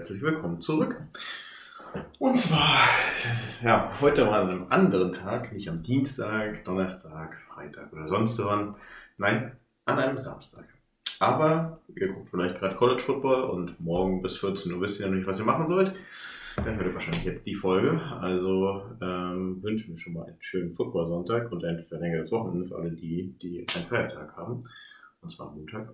[0.00, 0.96] herzlich willkommen zurück.
[2.18, 2.74] Und zwar,
[3.62, 8.76] ja, heute mal an einem anderen Tag, nicht am Dienstag, Donnerstag, Freitag oder sonst wann.
[9.18, 9.52] Nein,
[9.84, 10.64] an einem Samstag.
[11.18, 15.16] Aber ihr guckt vielleicht gerade College Football und morgen bis 14 Uhr wisst ihr noch
[15.16, 15.92] nicht, was ihr machen sollt.
[16.56, 18.00] Dann hört ihr wahrscheinlich jetzt die Folge.
[18.22, 22.92] Also ähm, wünschen wir schon mal einen schönen Football-Sonntag und ein verlängertes Wochenende für alle
[22.92, 24.64] die, die einen Feiertag haben.
[25.20, 25.90] Und zwar Montag.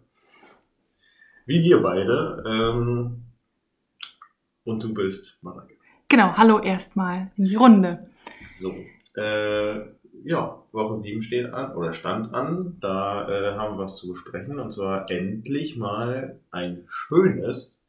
[1.47, 2.45] Wie wir beide.
[2.47, 3.26] Ähm,
[4.67, 5.79] und du bist Marek.
[6.09, 8.11] Genau, hallo erstmal in die Runde.
[8.53, 8.75] So.
[9.17, 9.79] Äh,
[10.25, 12.77] ja, Woche 7 steht an oder stand an.
[12.81, 14.59] Da äh, haben wir was zu besprechen.
[14.59, 17.85] Und zwar endlich mal ein schönes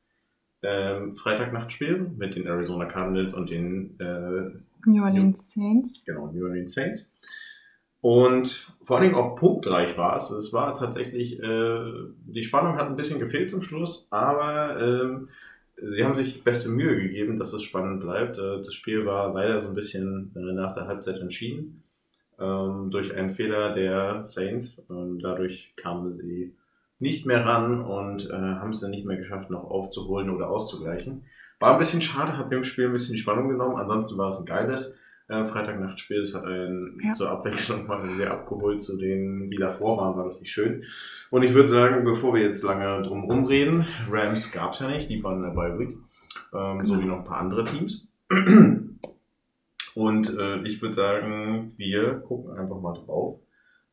[0.61, 4.51] ähm, Freitagnachtspiel mit den Arizona Cardinals und den äh,
[4.85, 6.03] New Orleans Saints.
[6.05, 7.13] Genau, New Orleans Saints.
[8.01, 10.29] Und vor allen Dingen auch punktreich war es.
[10.29, 11.91] Es war tatsächlich, äh,
[12.25, 15.29] die Spannung hat ein bisschen gefehlt zum Schluss, aber ähm,
[15.81, 18.37] sie haben sich beste Mühe gegeben, dass es spannend bleibt.
[18.37, 21.83] Äh, das Spiel war leider so ein bisschen äh, nach der Halbzeit entschieden
[22.39, 24.83] ähm, durch einen Fehler der Saints.
[24.87, 26.55] Dadurch kamen sie
[26.99, 31.25] nicht mehr ran und äh, haben es dann nicht mehr geschafft, noch aufzuholen oder auszugleichen.
[31.59, 33.77] War ein bisschen schade, hat dem Spiel ein bisschen Spannung genommen.
[33.77, 34.97] Ansonsten war es ein geiles
[35.29, 36.21] äh, Freitagnachtspiel.
[36.21, 37.13] Es hat einen Ja.
[37.13, 40.83] zur Abwechslung mal sehr abgeholt zu denen, die davor waren, war das nicht schön.
[41.29, 45.09] Und ich würde sagen, bevor wir jetzt lange drum rumreden, Rams gab es ja nicht,
[45.09, 45.43] die waren
[45.79, 45.97] Week,
[46.53, 46.99] ähm, so Genau.
[47.03, 48.07] wie noch ein paar andere Teams.
[49.95, 53.39] Und äh, ich würde sagen, wir gucken einfach mal drauf.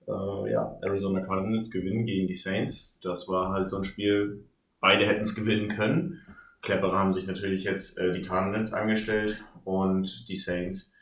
[0.06, 2.98] Äh, ja, Arizona Cardinals gewinnen gegen die Saints.
[3.02, 4.44] Das war halt so ein Spiel,
[4.80, 6.20] beide hätten es gewinnen können.
[6.60, 10.93] Cleverer haben sich natürlich jetzt äh, die Cardinals angestellt und die Saints,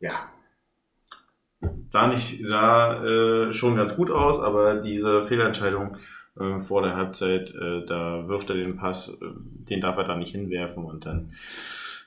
[0.00, 0.30] ja,
[1.90, 5.98] sah nicht, sah äh, schon ganz gut aus, aber diese Fehlentscheidung
[6.38, 9.26] äh, vor der Halbzeit, äh, da wirft er den Pass, äh,
[9.68, 11.32] den darf er da nicht hinwerfen und dann,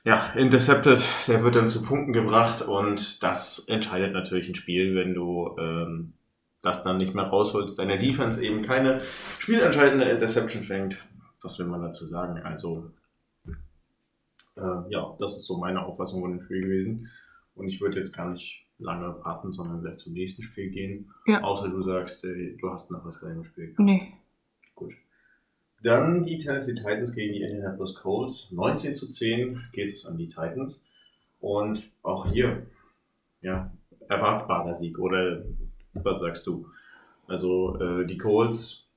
[0.03, 5.13] ja, intercepted, der wird dann zu Punkten gebracht und das entscheidet natürlich ein Spiel, wenn
[5.13, 6.13] du ähm,
[6.61, 9.01] das dann nicht mehr rausholst, deine Defense eben keine
[9.39, 11.05] spielentscheidende Interception fängt.
[11.41, 12.41] Was will man dazu sagen?
[12.41, 12.91] Also,
[14.55, 17.09] äh, ja, das ist so meine Auffassung von dem Spiel gewesen.
[17.55, 21.11] Und ich würde jetzt gar nicht lange warten, sondern gleich zum nächsten Spiel gehen.
[21.25, 21.41] Ja.
[21.41, 23.73] Außer du sagst, äh, du hast noch was bei dem Spiel.
[23.77, 24.13] Nee.
[24.75, 24.93] Gut.
[25.83, 28.51] Dann die Tennessee Titans gegen die Indianapolis Colts.
[28.51, 30.85] 19 zu 10 geht es an die Titans.
[31.39, 32.65] Und auch hier,
[33.41, 33.71] ja,
[34.07, 34.97] erwartbarer Sieg.
[34.97, 35.43] Oder
[35.93, 36.67] was sagst du?
[37.27, 38.89] Also äh, die Colts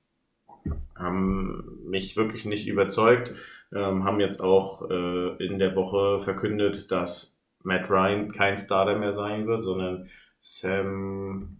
[0.94, 3.32] haben mich wirklich nicht überzeugt,
[3.74, 7.35] ähm, haben jetzt auch äh, in der Woche verkündet, dass
[7.66, 10.08] Matt Ryan kein Starter mehr sein wird, sondern
[10.40, 11.56] Sam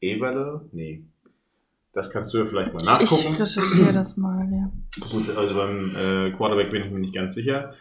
[0.00, 0.68] Eberle?
[0.72, 1.04] Nee.
[1.92, 3.32] Das kannst du ja vielleicht mal nachgucken.
[3.32, 4.70] Ich recherchiere das mal, ja.
[5.10, 7.74] Gut, also beim äh, Quarterback bin ich mir nicht ganz sicher.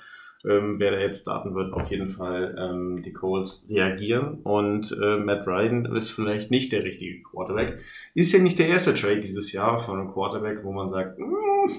[0.46, 4.36] Ähm, wer da jetzt starten wird, auf jeden Fall ähm, die Colts reagieren.
[4.44, 7.80] Und äh, Matt Ryan ist vielleicht nicht der richtige Quarterback.
[8.16, 11.72] Ist ja nicht der erste Trade dieses Jahr von einem Quarterback, wo man sagt, "Mm,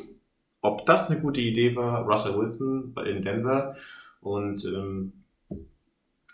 [0.61, 2.05] ob das eine gute Idee war.
[2.07, 3.77] Russell Wilson in Denver
[4.21, 5.15] und ähm,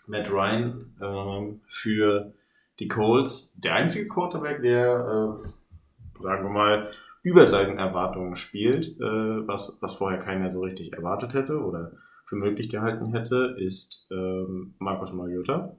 [0.07, 2.33] Matt Ryan ähm, für
[2.79, 3.53] die Colts.
[3.57, 6.91] Der einzige Quarterback, der, äh, sagen wir mal,
[7.23, 11.91] über seinen Erwartungen spielt, äh, was, was vorher keiner so richtig erwartet hätte oder
[12.25, 15.75] für möglich gehalten hätte, ist ähm, Marcus Mariota,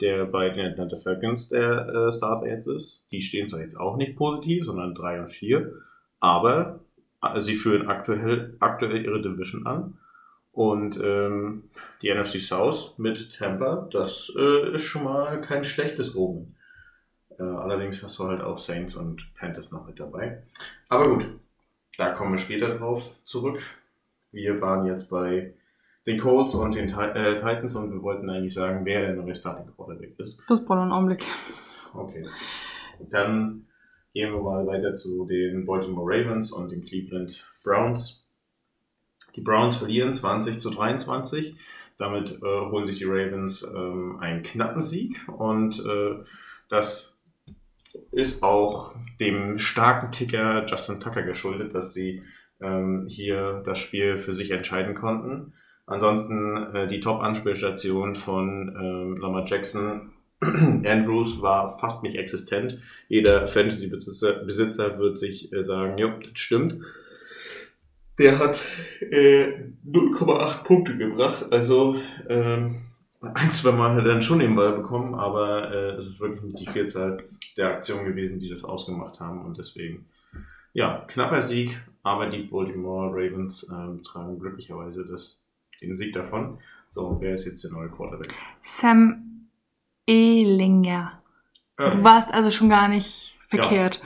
[0.00, 3.08] der bei den Atlanta Falcons der äh, Starter jetzt ist.
[3.10, 5.72] Die stehen zwar jetzt auch nicht positiv, sondern 3 und 4,
[6.20, 6.80] aber
[7.22, 9.98] äh, sie führen aktuell, aktuell ihre Division an.
[10.56, 11.64] Und ähm,
[12.00, 16.56] die NFC South mit Tampa, das äh, ist schon mal kein schlechtes Omen.
[17.38, 20.44] Äh, allerdings hast du halt auch Saints und Panthers noch mit dabei.
[20.88, 21.26] Aber gut,
[21.98, 23.60] da kommen wir später drauf zurück.
[24.32, 25.52] Wir waren jetzt bei
[26.06, 29.66] den Colts und den äh, Titans und wir wollten eigentlich sagen, wer der neue Starting
[29.76, 30.40] Quarterback ist.
[30.48, 31.26] Das braucht einen Augenblick.
[31.92, 32.24] Okay.
[33.10, 33.66] Dann
[34.14, 38.25] gehen wir mal weiter zu den Baltimore Ravens und den Cleveland Browns.
[39.36, 41.56] Die Browns verlieren 20 zu 23.
[41.98, 46.16] Damit äh, holen sich die Ravens ähm, einen knappen Sieg und äh,
[46.68, 47.22] das
[48.12, 52.22] ist auch dem starken Kicker Justin Tucker geschuldet, dass sie
[52.60, 55.54] ähm, hier das Spiel für sich entscheiden konnten.
[55.86, 62.78] Ansonsten äh, die Top-Anspielstation von ähm, Lamar Jackson Andrews war fast nicht existent.
[63.08, 66.82] Jeder Fantasy-Besitzer Besitzer wird sich äh, sagen, ja, das stimmt.
[68.18, 68.66] Der hat
[69.00, 69.48] äh,
[69.86, 71.46] 0,8 Punkte gebracht.
[71.50, 71.96] Also
[72.28, 72.76] ähm,
[73.20, 76.42] ein, zwei Mal hat er dann schon den Ball bekommen, aber äh, es ist wirklich
[76.42, 77.24] nicht die Vielzahl
[77.56, 79.44] der Aktionen gewesen, die das ausgemacht haben.
[79.44, 80.06] Und deswegen,
[80.72, 85.42] Ja, knapper Sieg, aber die Baltimore Ravens ähm, tragen glücklicherweise das,
[85.80, 86.58] den Sieg davon.
[86.90, 88.32] So, wer ist jetzt der neue Quarterback?
[88.62, 89.48] Sam
[90.06, 91.20] Ehlinger.
[91.78, 94.02] Ja, Du warst also schon gar nicht verkehrt.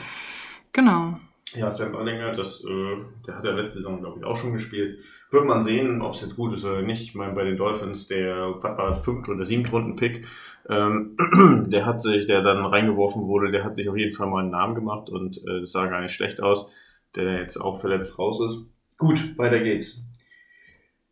[0.72, 1.20] Genau.
[1.54, 5.00] Ja, Sam Erlinger, das, äh, der hat ja letzte Saison, glaube ich, auch schon gespielt.
[5.30, 7.02] Wird man sehen, ob es jetzt gut ist oder nicht.
[7.02, 10.26] Ich meine, bei den Dolphins, der, was war das, fünfte oder siebte Runden-Pick,
[10.68, 11.16] ähm,
[11.70, 14.50] der hat sich, der dann reingeworfen wurde, der hat sich auf jeden Fall mal einen
[14.50, 16.66] Namen gemacht und äh, das sah gar nicht schlecht aus,
[17.16, 18.70] der jetzt auch verletzt raus ist.
[18.98, 20.04] Gut, weiter geht's.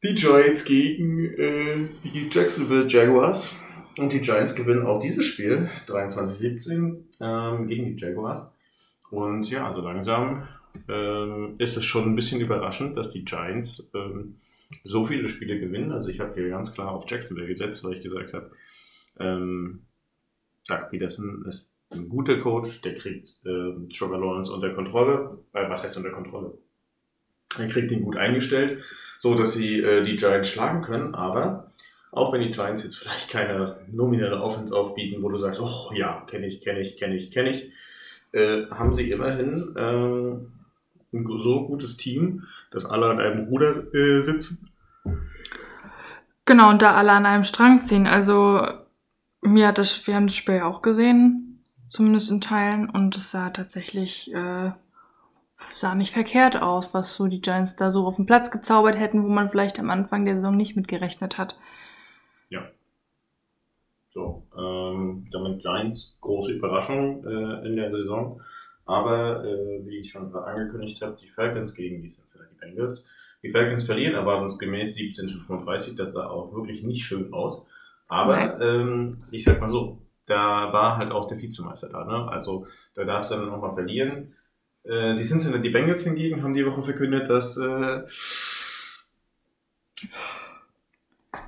[0.04, 3.64] Die Giants gegen äh, die Jacksonville Jaguars.
[3.96, 8.54] Und die Giants gewinnen auch dieses Spiel, 23-17, ähm, gegen die Jaguars.
[9.10, 10.48] Und ja, so langsam
[10.88, 14.36] ähm, ist es schon ein bisschen überraschend, dass die Giants ähm,
[14.84, 15.92] so viele Spiele gewinnen.
[15.92, 18.50] Also ich habe hier ganz klar auf Jacksonville gesetzt, weil ich gesagt habe,
[19.18, 19.82] ähm,
[20.66, 25.38] Doug Peterson ist ein guter Coach, der kriegt ähm, Trevor Lawrence unter Kontrolle.
[25.54, 26.58] Äh, was heißt unter Kontrolle?
[27.58, 28.82] Er kriegt ihn gut eingestellt,
[29.20, 31.14] so dass sie äh, die Giants schlagen können.
[31.14, 31.72] Aber
[32.12, 36.24] auch wenn die Giants jetzt vielleicht keine nominelle Offense aufbieten, wo du sagst, oh ja,
[36.28, 37.72] kenne ich, kenne ich, kenne ich, kenne ich,
[38.32, 40.52] äh, haben sie immerhin ähm,
[41.12, 44.70] ein so gutes Team, dass alle an einem Ruder äh, sitzen.
[46.44, 48.06] Genau, und da alle an einem Strang ziehen.
[48.06, 48.66] Also,
[49.42, 53.30] mir hat das, wir haben das Spiel ja auch gesehen, zumindest in Teilen, und es
[53.30, 54.72] sah tatsächlich, äh,
[55.74, 59.24] sah nicht verkehrt aus, was so die Giants da so auf den Platz gezaubert hätten,
[59.24, 61.58] wo man vielleicht am Anfang der Saison nicht mitgerechnet hat.
[64.10, 68.40] So, ähm, damit Giants große Überraschung äh, in der Saison.
[68.86, 73.06] Aber äh, wie ich schon angekündigt habe, die Falcons gegen die Cincinnati Bengals.
[73.42, 75.94] Die Falcons verlieren erwartungsgemäß 17 zu 35.
[75.94, 77.68] Das sah auch wirklich nicht schön aus.
[78.08, 82.04] Aber ähm, ich sag mal so, da war halt auch der Vizemeister da.
[82.04, 82.28] Ne?
[82.30, 84.34] Also da darfst du dann nochmal verlieren.
[84.84, 88.02] Äh, die Cincinnati Bengals hingegen haben die Woche verkündet, dass äh,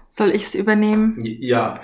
[0.09, 1.17] Soll ich es übernehmen?
[1.25, 1.81] ja,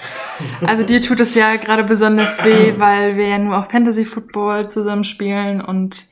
[0.66, 4.68] Also dir tut es ja gerade besonders weh, weil wir ja nur auch Fantasy Football
[4.68, 6.06] zusammen spielen und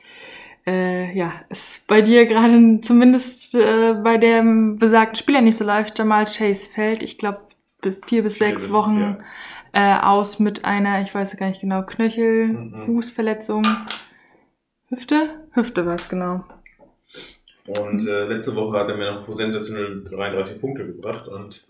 [0.67, 5.99] äh, ja, es bei dir gerade zumindest äh, bei dem besagten Spieler nicht so läuft,
[5.99, 7.41] Jamal Chase fällt, ich glaube,
[8.07, 9.19] vier bis Vier sechs bis- Wochen
[9.73, 12.83] äh, aus mit einer, ich weiß gar nicht genau, Knöchel, Mhm.
[12.87, 13.67] Fußverletzung,
[14.89, 15.29] Hüfte?
[15.53, 16.45] Hüfte war es, genau.
[17.67, 21.65] Und äh, letzte Woche hat er mir noch sensationell 33 Punkte gebracht und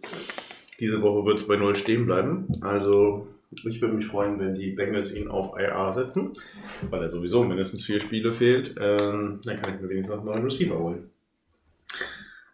[0.80, 2.58] diese Woche wird es bei 0 stehen bleiben.
[2.60, 6.32] Also ich würde mich freuen, wenn die Bengals ihn auf IR setzen,
[6.90, 8.74] weil er sowieso mindestens vier Spiele fehlt.
[8.78, 11.10] Ähm, dann kann ich mir wenigstens noch einen neuen Receiver holen.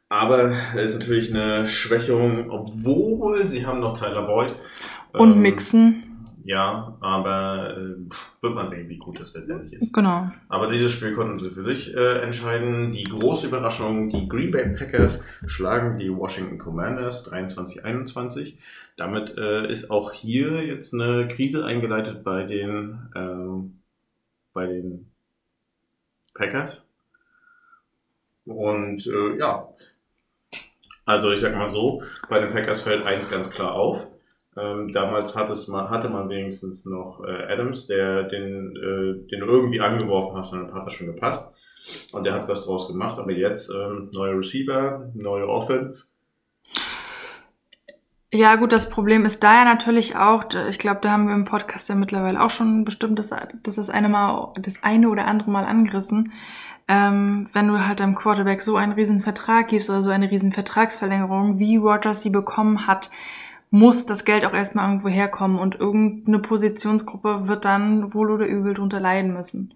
[0.08, 4.55] Aber es ist natürlich eine Schwächung, obwohl sie haben noch Tyler Boyd.
[5.12, 6.00] Und Ähm, Mixen,
[6.44, 7.96] Ja, aber äh,
[8.40, 9.92] wird man sehen, wie gut das letztendlich ist.
[9.92, 10.31] genau.
[10.48, 12.92] Aber dieses Spiel konnten sie für sich äh, entscheiden.
[12.92, 18.58] Die große Überraschung, die Green Bay Packers schlagen die Washington Commanders 23-21.
[18.96, 23.81] Damit äh, ist auch hier jetzt eine Krise eingeleitet bei den, ähm,
[24.52, 25.10] bei den
[26.34, 26.84] Packers.
[28.46, 29.69] Und äh, ja,
[31.04, 34.06] also ich sag mal so, bei den Packers fällt eins ganz klar auf.
[34.56, 39.81] Ähm, damals hat mal, hatte man wenigstens noch äh, Adams, der den, äh, den irgendwie
[39.81, 41.55] angeworfen und dann hat er schon gepasst.
[42.13, 43.19] Und der hat was draus gemacht.
[43.19, 46.10] Aber jetzt ähm, neue Receiver, neue Offense.
[48.32, 51.46] Ja, gut, das Problem ist da ja natürlich auch, ich glaube, da haben wir im
[51.46, 53.31] Podcast ja mittlerweile auch schon bestimmt das,
[53.65, 56.32] das, das, eine, Mal, das eine oder andere Mal angerissen.
[56.86, 60.53] Ähm, wenn du halt deinem Quarterback so einen riesen Vertrag gibst oder so eine riesen
[60.53, 63.10] Vertragsverlängerung, wie Rogers sie bekommen hat,
[63.70, 68.74] muss das Geld auch erstmal irgendwo herkommen und irgendeine Positionsgruppe wird dann wohl oder übel
[68.74, 69.74] drunter leiden müssen.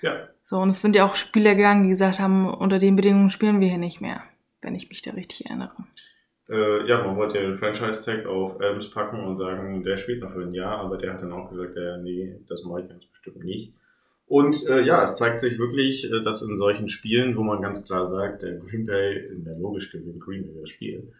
[0.00, 0.28] Ja.
[0.44, 3.60] So, und es sind ja auch Spieler gegangen, die gesagt haben, unter den Bedingungen spielen
[3.60, 4.22] wir hier nicht mehr,
[4.62, 5.74] wenn ich mich da richtig erinnere.
[6.48, 10.30] Äh, ja, man wollte ja den Franchise-Tag auf Adams packen und sagen, der spielt noch
[10.30, 13.04] für ein Jahr, aber der hat dann auch gesagt, äh, nee, das mache ich ganz
[13.06, 13.74] bestimmt nicht.
[14.26, 17.84] Und äh, ja, es zeigt sich wirklich, äh, dass in solchen Spielen, wo man ganz
[17.84, 21.12] klar sagt, der Green Bay, in der logisch gewinnt Green Bay das Spiel,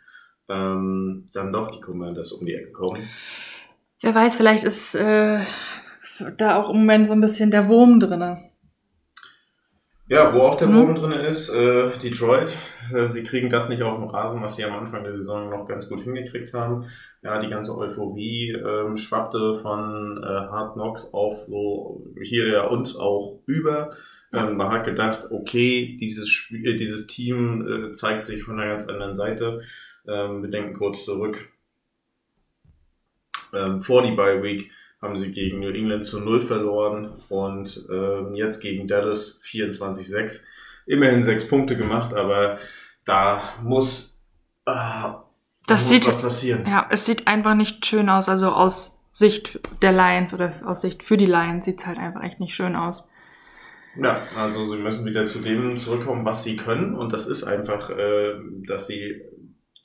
[0.49, 3.09] ähm, dann doch die Commanders um die Ecke kommen.
[4.03, 5.41] Wer weiß, vielleicht ist äh,
[6.37, 8.51] da auch im Moment so ein bisschen der Wurm drinne.
[10.09, 10.75] Ja, wo auch der Mhm.
[10.77, 12.57] Wurm drin ist, äh, Detroit.
[12.95, 15.67] Äh, sie kriegen das nicht auf den Rasen, was sie am Anfang der Saison noch
[15.67, 16.85] ganz gut hingekriegt haben.
[17.23, 22.95] Ja, die ganze Euphorie ähm, schwappte von äh, Hard Knocks auf so hier ja uns
[22.95, 23.97] auch über.
[24.33, 28.87] Ähm, man hat gedacht, okay, dieses Spiel, dieses Team äh, zeigt sich von einer ganz
[28.89, 29.63] anderen Seite.
[30.09, 31.49] Ähm, wir denken kurz zurück
[33.53, 34.71] ähm, vor die Bye Week
[35.03, 40.43] haben sie gegen New England zu 0 verloren und äh, jetzt gegen Dallas 24-6.
[40.87, 42.59] Immerhin sechs Punkte gemacht, aber
[43.05, 44.21] da muss,
[44.67, 44.73] äh,
[45.67, 46.65] Das muss sieht- was passieren.
[46.67, 48.29] Ja, es sieht einfach nicht schön aus.
[48.29, 52.23] Also aus Sicht der Lions oder aus Sicht für die Lions sieht es halt einfach
[52.23, 53.09] echt nicht schön aus.
[54.01, 56.95] Ja, also sie müssen wieder zu dem zurückkommen, was sie können.
[56.95, 58.35] Und das ist einfach, äh,
[58.67, 59.23] dass sie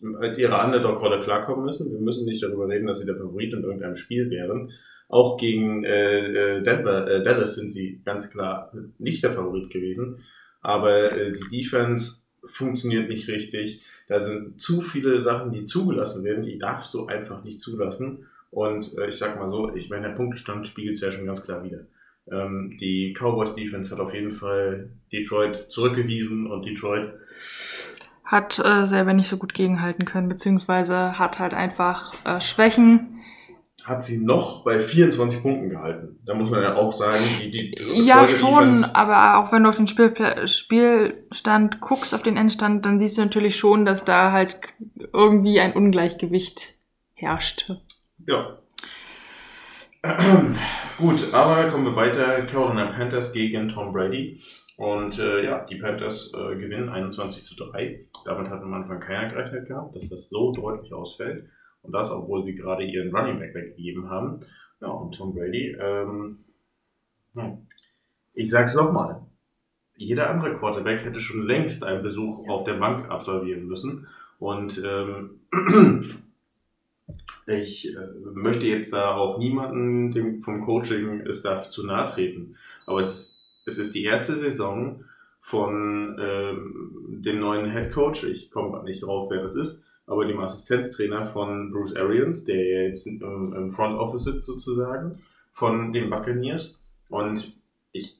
[0.02, 1.92] mit ihrer Underdog-Rolle klarkommen müssen.
[1.92, 4.72] Wir müssen nicht darüber reden, dass sie der Favorit in irgendeinem Spiel wären.
[5.08, 10.24] Auch gegen äh, äh, Denver, äh, Dallas sind sie ganz klar nicht der Favorit gewesen.
[10.62, 13.82] Aber äh, die Defense funktioniert nicht richtig.
[14.08, 16.44] Da sind zu viele Sachen, die zugelassen werden.
[16.44, 18.26] Die darfst du einfach nicht zulassen.
[18.50, 21.44] Und äh, ich sag mal so, ich meine, der Punktestand spiegelt es ja schon ganz
[21.44, 21.88] klar wieder.
[22.32, 27.14] Ähm, die Cowboys Defense hat auf jeden Fall Detroit zurückgewiesen und Detroit
[28.32, 33.20] Hat äh, selber nicht so gut gegenhalten können, beziehungsweise hat halt einfach äh, Schwächen.
[33.84, 36.20] hat sie noch bei 24 Punkten gehalten.
[36.24, 39.70] Da muss man ja auch sagen, die, die Ja, schon, Defense- aber auch wenn du
[39.70, 44.32] auf den Spielpla Spielstand guckst, auf den Endstand, dann siehst du natürlich schon, dass da
[44.32, 44.60] halt
[45.14, 46.76] irgendwie ein Ungleichgewicht
[47.16, 47.72] herrscht.
[48.28, 48.60] Ja.
[50.98, 52.42] Gut, aber kommen wir weiter.
[52.44, 54.40] Carolina Panthers gegen Tom Brady.
[54.78, 58.08] Und äh, ja, die Panthers äh, gewinnen 21 zu 3.
[58.26, 61.50] Damit hat am Anfang keiner gerechnet gehabt, dass das so deutlich ausfällt.
[61.84, 64.40] Und das, obwohl sie gerade ihren Running Back weggegeben haben.
[64.82, 66.38] Ja, und Tom Brady, ähm,
[67.36, 67.68] hm.
[68.34, 69.22] ich sag's nochmal.
[69.96, 74.08] Jeder andere Quarterback hätte schon längst einen Besuch auf der Bank absolvieren müssen.
[74.40, 75.42] Und ähm,
[77.46, 78.00] ich äh,
[78.34, 82.56] möchte jetzt da auch niemanden dem, vom Coaching-Staff zu nahe treten.
[82.88, 85.04] Aber es ist, es ist die erste Saison
[85.40, 88.24] von ähm, dem neuen Head Coach.
[88.24, 93.08] Ich komme nicht drauf, wer das ist, aber dem Assistenztrainer von Bruce Arians, der jetzt
[93.08, 95.20] ähm, im Front Office sitzt sozusagen,
[95.52, 96.80] von den Buccaneers.
[97.10, 97.56] Und
[97.92, 98.20] ich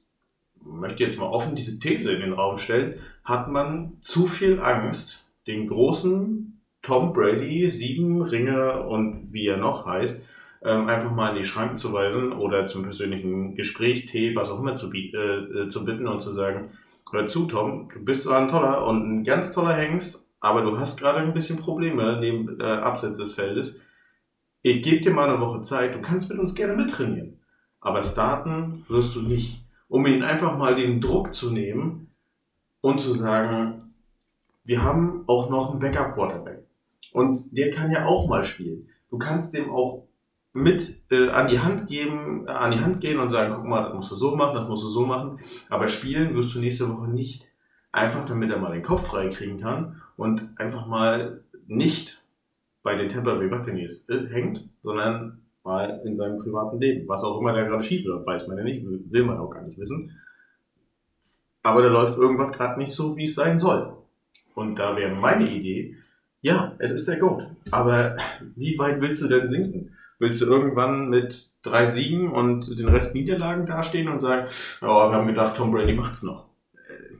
[0.64, 2.94] möchte jetzt mal offen diese These in den Raum stellen.
[3.24, 9.86] Hat man zu viel Angst, den großen Tom Brady, sieben Ringe und wie er noch
[9.86, 10.22] heißt,
[10.64, 14.60] ähm, einfach mal in die Schranken zu weisen oder zum persönlichen Gespräch, Tee, was auch
[14.60, 16.70] immer zu, äh, äh, zu bitten und zu sagen,
[17.10, 20.78] hör zu, Tom, du bist zwar ein toller und ein ganz toller Hengst, aber du
[20.78, 23.80] hast gerade ein bisschen Probleme neben äh, abseits des Feldes.
[24.62, 27.40] Ich gebe dir mal eine Woche Zeit, du kannst mit uns gerne mittrainieren.
[27.80, 29.64] Aber starten wirst du nicht.
[29.88, 32.08] Um ihn einfach mal den Druck zu nehmen
[32.80, 33.94] und zu sagen,
[34.64, 36.64] wir haben auch noch einen Backup-Quarterback.
[37.12, 38.88] Und der kann ja auch mal spielen.
[39.10, 40.04] Du kannst dem auch
[40.52, 43.84] mit äh, an die Hand geben, äh, an die Hand gehen und sagen, guck mal,
[43.84, 45.40] das musst du so machen, das musst du so machen.
[45.70, 47.46] Aber spielen wirst du nächste Woche nicht.
[47.90, 52.22] Einfach damit er mal den Kopf frei kriegen kann und einfach mal nicht
[52.82, 57.08] bei den Tampa Bay Buccaneers äh, hängt, sondern mal in seinem privaten Leben.
[57.08, 59.62] Was auch immer da gerade schief läuft, weiß man ja nicht, will man auch gar
[59.62, 60.18] nicht wissen.
[61.62, 63.96] Aber da läuft irgendwas gerade nicht so, wie es sein soll.
[64.54, 65.96] Und da wäre meine Idee,
[66.40, 67.46] ja, es ist der Goat.
[67.70, 68.16] Aber
[68.56, 69.96] wie weit willst du denn sinken?
[70.18, 74.46] Willst du irgendwann mit drei Siegen und den Rest Niederlagen dastehen und sagen,
[74.80, 76.46] ja, wir haben gedacht, Tom Brady macht's noch.
[76.74, 77.16] Äh,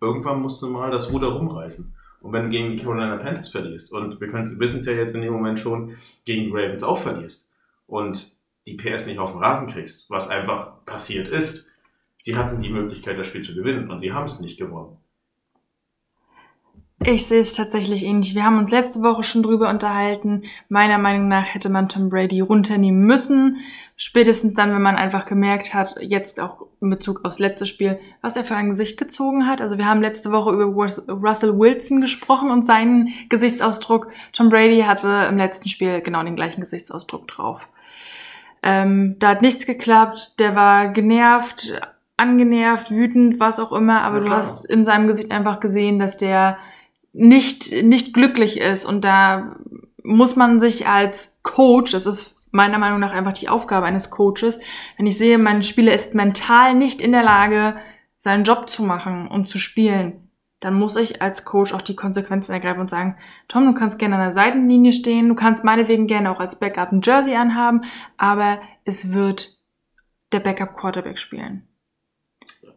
[0.00, 1.94] Irgendwann musst du mal das Ruder rumreißen.
[2.20, 5.22] Und wenn du gegen die Carolina Panthers verlierst, und wir wissen es ja jetzt in
[5.22, 7.50] dem Moment schon, gegen die Ravens auch verlierst,
[7.86, 8.32] und
[8.66, 11.70] die PS nicht auf den Rasen kriegst, was einfach passiert ist,
[12.18, 14.99] sie hatten die Möglichkeit, das Spiel zu gewinnen, und sie haben es nicht gewonnen.
[17.02, 18.34] Ich sehe es tatsächlich ähnlich.
[18.34, 20.42] Wir haben uns letzte Woche schon drüber unterhalten.
[20.68, 23.56] Meiner Meinung nach hätte man Tom Brady runternehmen müssen.
[23.96, 28.36] Spätestens dann, wenn man einfach gemerkt hat, jetzt auch in Bezug aufs letzte Spiel, was
[28.36, 29.62] er für ein Gesicht gezogen hat.
[29.62, 34.08] Also wir haben letzte Woche über Rus- Russell Wilson gesprochen und seinen Gesichtsausdruck.
[34.32, 37.66] Tom Brady hatte im letzten Spiel genau den gleichen Gesichtsausdruck drauf.
[38.62, 40.38] Ähm, da hat nichts geklappt.
[40.38, 41.80] Der war genervt,
[42.18, 44.02] angenervt, wütend, was auch immer.
[44.02, 46.58] Aber Na du hast in seinem Gesicht einfach gesehen, dass der
[47.12, 48.84] nicht, nicht glücklich ist.
[48.84, 49.56] Und da
[50.02, 54.60] muss man sich als Coach, das ist meiner Meinung nach einfach die Aufgabe eines Coaches,
[54.96, 57.76] wenn ich sehe, mein Spieler ist mental nicht in der Lage,
[58.18, 62.52] seinen Job zu machen und zu spielen, dann muss ich als Coach auch die Konsequenzen
[62.52, 63.16] ergreifen und sagen,
[63.48, 66.92] Tom, du kannst gerne an der Seitenlinie stehen, du kannst meinetwegen gerne auch als Backup
[66.92, 67.84] ein Jersey anhaben,
[68.18, 69.58] aber es wird
[70.32, 71.66] der Backup Quarterback spielen.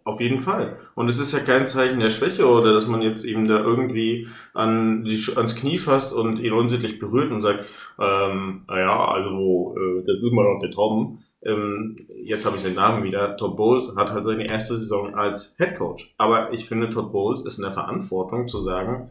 [0.05, 0.77] Auf jeden Fall.
[0.95, 4.27] Und es ist ja kein Zeichen der Schwäche oder dass man jetzt eben da irgendwie
[4.53, 7.65] an die, ans Knie fasst und ihn unsittlich berührt und sagt,
[8.00, 11.19] ähm, naja, also äh, das ist immer noch der Tom.
[11.41, 13.38] Ähm, jetzt habe ich seinen Namen wieder.
[13.38, 16.13] Todd Bowles hat halt seine erste Saison als Head Coach.
[16.17, 19.10] Aber ich finde, Todd Bowles ist in der Verantwortung zu sagen,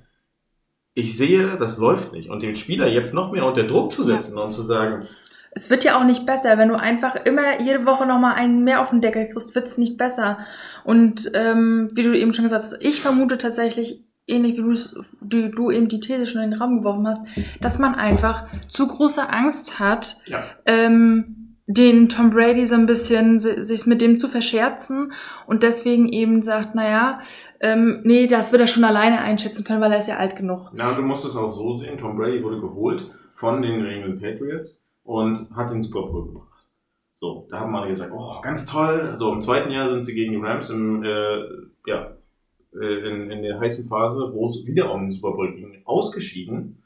[0.94, 2.28] ich sehe, das läuft nicht.
[2.28, 5.08] Und den Spieler jetzt noch mehr unter Druck zu setzen und zu sagen,
[5.54, 8.80] Es wird ja auch nicht besser, wenn du einfach immer jede Woche nochmal einen mehr
[8.80, 10.38] auf den Deckel kriegst, wird's nicht besser.
[10.85, 14.62] Und ähm, wie du eben schon gesagt hast, ich vermute tatsächlich, ähnlich wie
[15.21, 17.26] du, du eben die These schon in den Raum geworfen hast,
[17.61, 20.42] dass man einfach zu große Angst hat, Ja.
[20.64, 25.12] ähm, den Tom Brady so ein bisschen si- sich mit dem zu verscherzen
[25.47, 27.21] und deswegen eben sagt, naja,
[27.61, 30.71] ähm, nee, das wird er schon alleine einschätzen können, weil er ist ja alt genug.
[30.73, 34.21] Na, du musst es auch so sehen, Tom Brady wurde geholt von den New England
[34.21, 36.66] Patriots und hat den Super Bowl gebracht.
[37.14, 39.14] So, da haben alle gesagt, oh, ganz toll.
[39.16, 41.44] So, im zweiten Jahr sind sie gegen die Rams im, äh,
[41.87, 42.16] ja,
[42.75, 46.82] äh, in, in der heißen Phase, wo es wieder um den Super Bowl ging, ausgeschieden.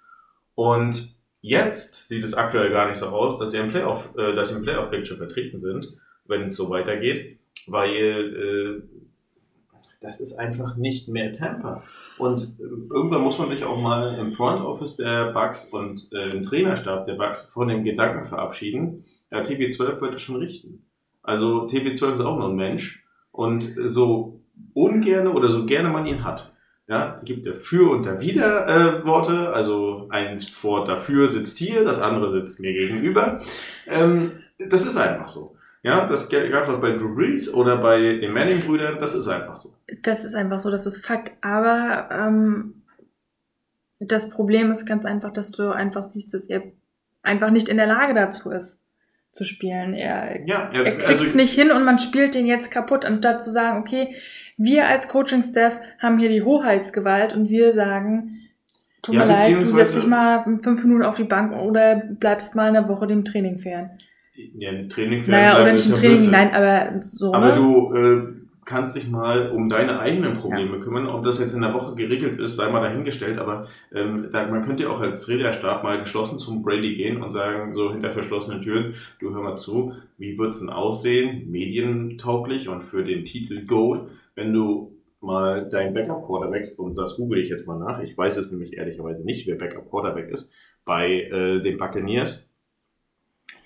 [0.55, 4.51] Und jetzt sieht es aktuell gar nicht so aus, dass sie im Playoff, äh, dass
[4.51, 5.97] sie im Playoff-Picture vertreten sind,
[6.27, 8.83] wenn es so weitergeht, weil äh,
[10.01, 11.83] das ist einfach nicht mehr Tampa.
[12.19, 12.63] Und äh,
[12.93, 17.07] irgendwann muss man sich auch mal im Front Office der Bucks und äh, im Trainerstab
[17.07, 20.87] der Bucks von dem Gedanken verabschieden, ja, TB12 wird es schon richten.
[21.23, 24.41] Also TB12 ist auch nur ein Mensch und äh, so
[24.75, 26.53] ungerne oder so gerne man ihn hat,
[26.89, 32.01] ja, gibt er für und dawider äh, Worte, also eins vor dafür sitzt hier, das
[32.01, 33.41] andere sitzt mir gegenüber.
[33.89, 35.56] Ähm, das ist einfach so.
[35.87, 39.57] Ja, das gab es auch bei Drew Brees oder bei den Manning-Brüdern, das ist einfach
[39.57, 39.69] so.
[40.03, 41.33] Das ist einfach so, das ist Fakt.
[41.43, 42.83] Aber ähm,
[44.01, 46.65] das Problem ist ganz einfach, dass du einfach siehst, dass er
[47.23, 48.85] einfach nicht in der Lage dazu ist,
[49.31, 49.95] zu spielen.
[49.95, 53.51] Er, Ja, er kriegt es nicht hin und man spielt den jetzt kaputt, anstatt zu
[53.51, 54.17] sagen, okay,
[54.57, 58.41] wir als Coaching-Staff haben hier die Hoheitsgewalt und wir sagen,
[59.03, 62.57] tut Ja, mir leid, du setzt dich mal fünf Minuten auf die Bank oder bleibst
[62.57, 64.01] mal eine Woche dem Training fern.
[64.59, 66.33] Ja, ein Training für Naja, oder nicht ja Training, Blödsinn.
[66.33, 67.55] nein, aber so, Aber ne?
[67.55, 71.07] du äh, kannst dich mal um deine eigenen Probleme kümmern.
[71.07, 73.39] Ob das jetzt in der Woche geregelt ist, sei mal dahingestellt.
[73.39, 77.33] Aber ähm, da, man könnte ja auch als Trainerstab mal geschlossen zum Brady gehen und
[77.33, 82.83] sagen, so hinter verschlossenen Türen, du hör mal zu, wie wird's denn aussehen, medientauglich und
[82.83, 84.03] für den Titel Gold,
[84.35, 88.51] wenn du mal dein Backup-Quarterback, und das google ich jetzt mal nach, ich weiß es
[88.51, 90.53] nämlich ehrlicherweise nicht, wer Backup-Quarterback ist,
[90.85, 92.46] bei äh, den Buccaneers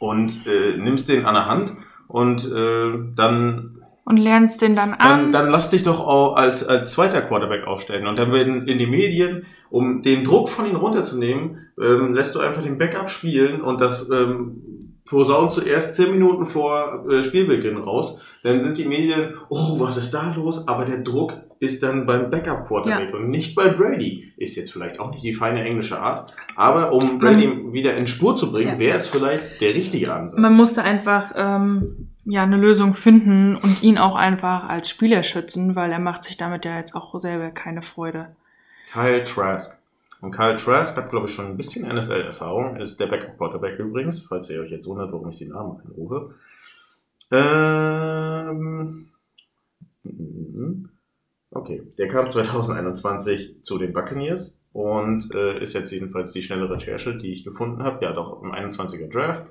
[0.00, 1.76] und äh, nimmst den an der Hand
[2.08, 5.32] und äh, dann und lernst den dann dann, an.
[5.32, 8.08] dann lass dich doch auch als, als zweiter Quarterback aufstellen.
[8.08, 12.40] Und dann werden in die Medien, um den Druck von ihm runterzunehmen, ähm, lässt du
[12.40, 18.20] einfach den Backup spielen und das ähm, posaunt zuerst zehn Minuten vor äh, Spielbeginn raus.
[18.44, 20.66] Dann sind die Medien, oh, was ist da los?
[20.68, 24.32] Aber der Druck ist dann beim Backup Quarterback und nicht bei Brady.
[24.36, 28.36] Ist jetzt vielleicht auch nicht die feine englische Art, aber um Brady wieder in Spur
[28.36, 28.78] zu bringen, Ja.
[28.78, 30.38] wäre es vielleicht der richtige Ansatz.
[30.38, 35.74] Man musste einfach ähm, ja eine Lösung finden und ihn auch einfach als Spieler schützen,
[35.76, 38.28] weil er macht sich damit ja jetzt auch selber keine Freude.
[38.92, 39.79] Kyle Trask.
[40.20, 44.50] Und Kyle Trask hat, glaube ich, schon ein bisschen NFL-Erfahrung, ist der Backup-Quarterback übrigens, falls
[44.50, 46.34] ihr euch jetzt wundert, warum ich den Namen einrufe.
[47.30, 49.08] Ähm,
[50.02, 50.88] mhm.
[51.50, 57.16] okay, der kam 2021 zu den Buccaneers und äh, ist jetzt jedenfalls die schnelle Recherche,
[57.16, 58.04] die ich gefunden habe.
[58.04, 59.46] Ja, doch im 21er Draft.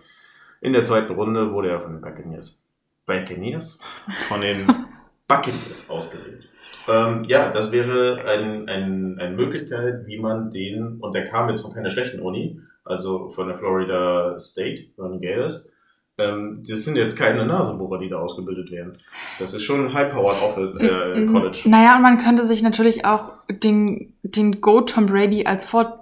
[0.61, 2.61] In der zweiten Runde wurde er von den Buccaneers.
[3.05, 3.79] Buccaneers?
[4.27, 4.65] Von den
[5.27, 6.49] Buccaneers ausgewählt.
[6.89, 11.61] Ähm, ja, das wäre ein, ein, eine Möglichkeit, wie man den, und der kam jetzt
[11.61, 15.69] von keiner schlechten Uni, also von der Florida State, von Gators.
[16.17, 18.97] Ähm, das sind jetzt keine Nasenbohrer, die da ausgebildet werden.
[19.39, 21.31] Das ist schon ein High-Powered Office, äh, Mhm.
[21.31, 21.61] College.
[21.65, 25.99] Naja, und man könnte sich natürlich auch den, den Go Tom Brady als Vor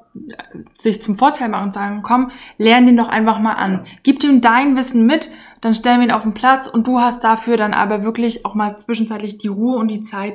[0.74, 3.86] sich zum Vorteil machen und sagen, komm, lern den doch einfach mal an.
[4.02, 5.30] Gib ihm dein Wissen mit,
[5.62, 8.56] dann stellen wir ihn auf den Platz und du hast dafür dann aber wirklich auch
[8.56, 10.34] mal zwischenzeitlich die Ruhe und die Zeit,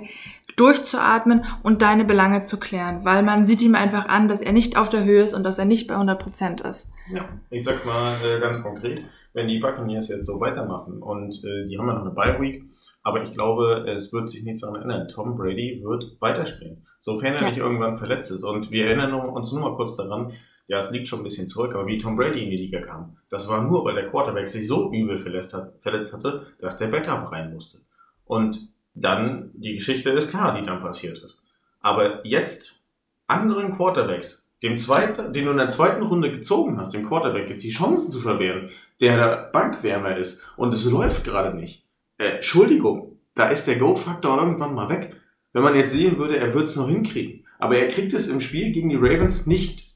[0.56, 4.76] durchzuatmen und deine Belange zu klären, weil man sieht ihm einfach an, dass er nicht
[4.76, 6.92] auf der Höhe ist und dass er nicht bei 100 Prozent ist.
[7.12, 11.66] Ja, ich sag mal äh, ganz konkret, wenn die Buccaneers jetzt so weitermachen und äh,
[11.66, 12.64] die haben ja noch eine Bye Week,
[13.02, 15.08] aber ich glaube, es wird sich nichts daran ändern.
[15.08, 17.48] Tom Brady wird weiterspielen, sofern er Ja.
[17.48, 18.44] nicht irgendwann verletzt ist.
[18.44, 20.32] Und wir erinnern uns nur mal kurz daran,
[20.68, 23.16] ja, es liegt schon ein bisschen zurück, aber wie Tom Brady in die Liga kam,
[23.28, 26.86] das war nur, weil der Quarterback sich so übel verletzt, hat, verletzt hatte, dass der
[26.86, 27.78] Backup rein musste.
[28.24, 31.40] Und dann, die Geschichte ist klar, die dann passiert ist.
[31.80, 32.82] Aber jetzt
[33.26, 37.64] anderen Quarterbacks, dem zweiten, den du in der zweiten Runde gezogen hast, dem Quarterback jetzt
[37.64, 41.84] die Chancen zu verwehren, der Bankwärmer ist und es läuft gerade nicht.
[42.18, 45.16] Äh, Entschuldigung, da ist der Goat-Faktor irgendwann mal weg.
[45.52, 47.44] Wenn man jetzt sehen würde, er wird es noch hinkriegen.
[47.58, 49.90] Aber er kriegt es im Spiel gegen die Ravens nicht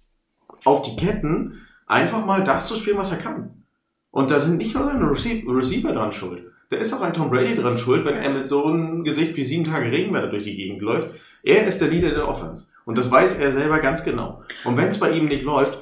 [0.64, 3.62] auf die Ketten, einfach mal das zu spielen, was er kann.
[4.10, 6.50] Und da sind nicht nur seine Receiver dran schuld.
[6.70, 9.44] Da ist auch ein Tom Brady dran schuld, wenn er mit so einem Gesicht wie
[9.44, 11.10] sieben Tage Regenwetter durch die Gegend läuft.
[11.42, 12.66] Er ist der Leader der Offense.
[12.84, 14.42] Und das weiß er selber ganz genau.
[14.64, 15.80] Und wenn es bei ihm nicht läuft,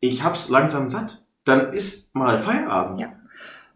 [0.00, 1.18] ich hab's langsam satt.
[1.44, 3.00] dann ist mal Feierabend.
[3.00, 3.12] Ja.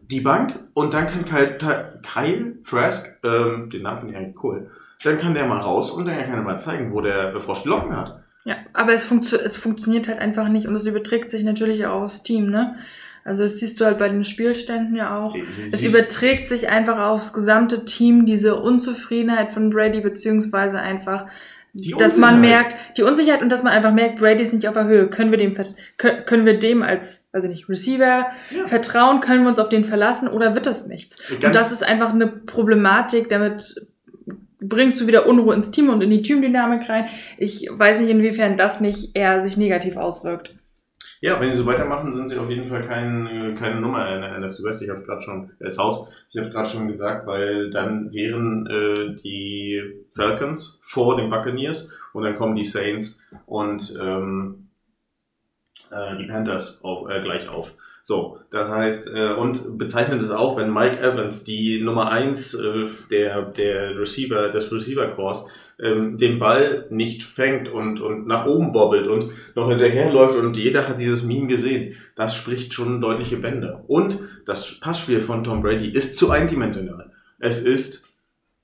[0.01, 1.57] Die Bank und dann kann Kyle,
[2.03, 4.69] Kyle Trask, ähm, den Namen finde ich eigentlich cool,
[5.03, 7.69] dann kann der mal raus und dann kann er mal zeigen, wo der Frosch die
[7.69, 8.21] Locken hat.
[8.43, 12.01] Ja, aber es, funktio es funktioniert halt einfach nicht und es überträgt sich natürlich auch
[12.01, 12.75] aufs Team, ne?
[13.23, 15.35] Also das siehst du halt bei den Spielständen ja auch.
[15.71, 21.27] Es überträgt sich einfach aufs gesamte Team, diese Unzufriedenheit von Brady, beziehungsweise einfach,
[21.99, 24.85] dass man merkt, die Unsicherheit und dass man einfach merkt, Brady ist nicht auf der
[24.87, 25.07] Höhe.
[25.07, 25.55] Können wir dem,
[25.97, 28.67] können, wir dem als, also nicht Receiver Ja.
[28.67, 31.17] vertrauen, können wir uns auf den verlassen oder wird das nichts?
[31.29, 33.75] Ganz- und das ist einfach eine Problematik, damit
[34.59, 37.05] bringst du wieder Unruhe ins Team und in die Teamdynamik rein.
[37.37, 40.55] Ich weiß nicht, inwiefern das nicht eher sich negativ auswirkt.
[41.23, 44.21] Ja, wenn sie so weitermachen, sind sie auf jeden Fall kein, äh, keine Nummer in
[44.21, 44.81] der NFC West.
[44.81, 50.03] Ich habe gerade schon, äh, ich habe gerade schon gesagt, weil dann wären äh, die
[50.09, 54.69] Falcons vor den Buccaneers und dann kommen die Saints und ähm,
[55.91, 57.75] äh, die Panthers auf, äh, gleich auf.
[58.03, 62.85] So, das heißt, äh, und bezeichnet es auch, wenn Mike Evans, die Nummer eins äh,
[63.11, 65.47] der, der Receiver, des Receiver-Cores,
[65.81, 70.87] ähm, den Ball nicht fängt und, und nach oben bobbelt und noch hinterherläuft und jeder
[70.87, 71.95] hat dieses Meme gesehen.
[72.15, 73.83] Das spricht schon deutliche Bände.
[73.87, 77.11] Und das Passspiel von Tom Brady ist zu eindimensional.
[77.39, 78.07] Es ist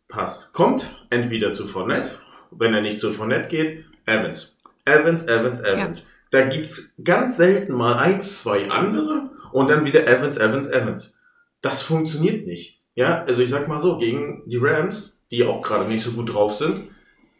[0.08, 0.52] Pass.
[0.54, 2.16] Kommt entweder zu Fournette,
[2.52, 4.58] wenn er nicht zu Fournette geht, Evans.
[4.86, 6.08] Evans, Evans, Evans.
[6.32, 11.18] Da gibt's ganz selten mal eins, zwei andere und dann wieder Evans, Evans, Evans.
[11.62, 12.82] Das funktioniert nicht.
[12.96, 16.34] Ja, also ich sag mal so, gegen die Rams, die auch gerade nicht so gut
[16.34, 16.84] drauf sind,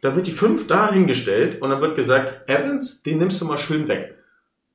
[0.00, 3.58] da wird die fünf da hingestellt und dann wird gesagt, Evans, den nimmst du mal
[3.58, 4.16] schön weg.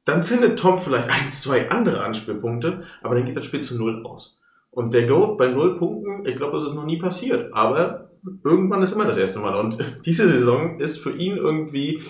[0.05, 4.05] Dann findet Tom vielleicht eins, zwei andere Anspielpunkte, aber dann geht das Spiel zu null
[4.05, 4.39] aus.
[4.69, 7.53] Und der Goat bei null Punkten, ich glaube, das ist noch nie passiert.
[7.53, 8.09] Aber
[8.43, 9.55] irgendwann ist immer das erste Mal.
[9.55, 12.03] Und diese Saison ist für ihn irgendwie,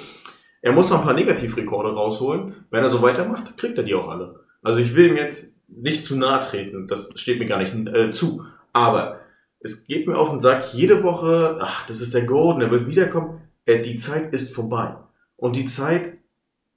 [0.62, 2.66] er muss noch ein paar Negativrekorde rausholen.
[2.72, 4.40] Wenn er so weitermacht, kriegt er die auch alle.
[4.62, 8.12] Also ich will ihm jetzt nicht zu nahe treten, das steht mir gar nicht äh,
[8.12, 8.46] zu.
[8.72, 9.20] Aber
[9.64, 12.72] es geht mir auf den Sack, jede Woche, ach, das ist der Goat, und er
[12.72, 13.42] wird wiederkommen.
[13.66, 14.96] Äh, die Zeit ist vorbei.
[15.38, 16.18] Und die Zeit,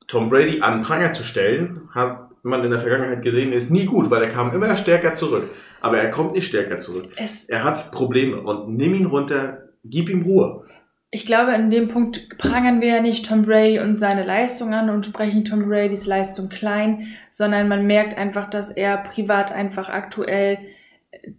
[0.06, 4.10] Tom Brady an Pranger zu stellen, hat man in der Vergangenheit gesehen, ist nie gut,
[4.10, 5.50] weil er kam immer stärker zurück.
[5.80, 7.08] Aber er kommt nicht stärker zurück.
[7.16, 10.64] Es, Er hat Probleme und nimm ihn runter, gib ihm Ruhe.
[11.10, 14.90] ich glaube, in dem Punkt prangern wir ja nicht Tom Brady und seine Leistung an
[14.90, 20.58] und sprechen Tom Bradys Leistung klein, sondern man merkt einfach, dass er privat einfach aktuell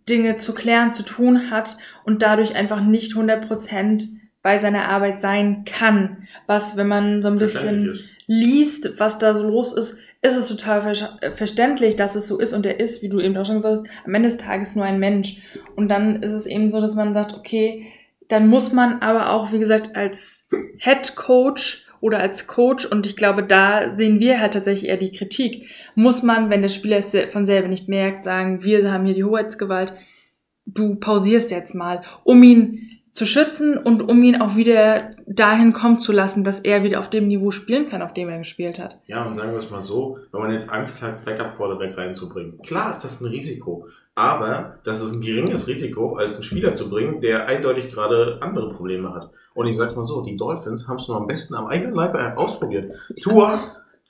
[0.10, 4.08] Dinge zu klären, zu tun hat und dadurch einfach nicht 100%
[4.42, 6.28] bei seiner Arbeit sein kann.
[6.46, 10.82] Was, wenn man so ein bisschen liest, was da so los ist, ist es total
[10.82, 13.78] ver verständlich, dass es so ist und er ist, wie du eben auch schon gesagt
[13.78, 15.38] hast, am Ende des Tages nur ein Mensch.
[15.76, 17.88] Und dann ist es eben so, dass man sagt, okay,
[18.28, 23.16] dann muss man aber auch, wie gesagt, als Head Coach oder als Coach, und ich
[23.16, 27.16] glaube, da sehen wir halt tatsächlich eher die Kritik, muss man, wenn der Spieler es
[27.32, 29.94] von selber nicht merkt, sagen, wir haben hier die Hoheitsgewalt,
[30.66, 36.00] du pausierst jetzt mal, um ihn zu schützen und um ihn auch wieder dahin kommen
[36.00, 39.00] zu lassen, dass er wieder auf dem Niveau spielen kann, auf dem er gespielt hat.
[39.08, 42.62] Ja, und sagen wir es mal so, wenn man jetzt Angst hat, Backup-Quarterback reinzubringen.
[42.62, 46.92] Klar ist das ein Risiko, aber das ist ein geringes Risiko, als einen Spieler zu
[46.92, 49.32] bringen, der eindeutig gerade andere Probleme hat.
[49.58, 52.16] Und ich sag's mal so, die Dolphins haben es nur am besten am eigenen Leib
[52.38, 52.94] ausprobiert.
[53.22, 53.60] Tua,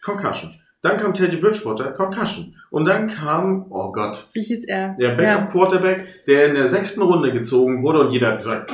[0.03, 0.53] Concussion.
[0.81, 2.53] Dann kam Teddy Bridgewater, Concussion.
[2.69, 4.95] Und dann kam, oh Gott, Wie hieß er?
[4.99, 8.73] der Backup-Quarterback, der in der sechsten Runde gezogen wurde und jeder hat gesagt,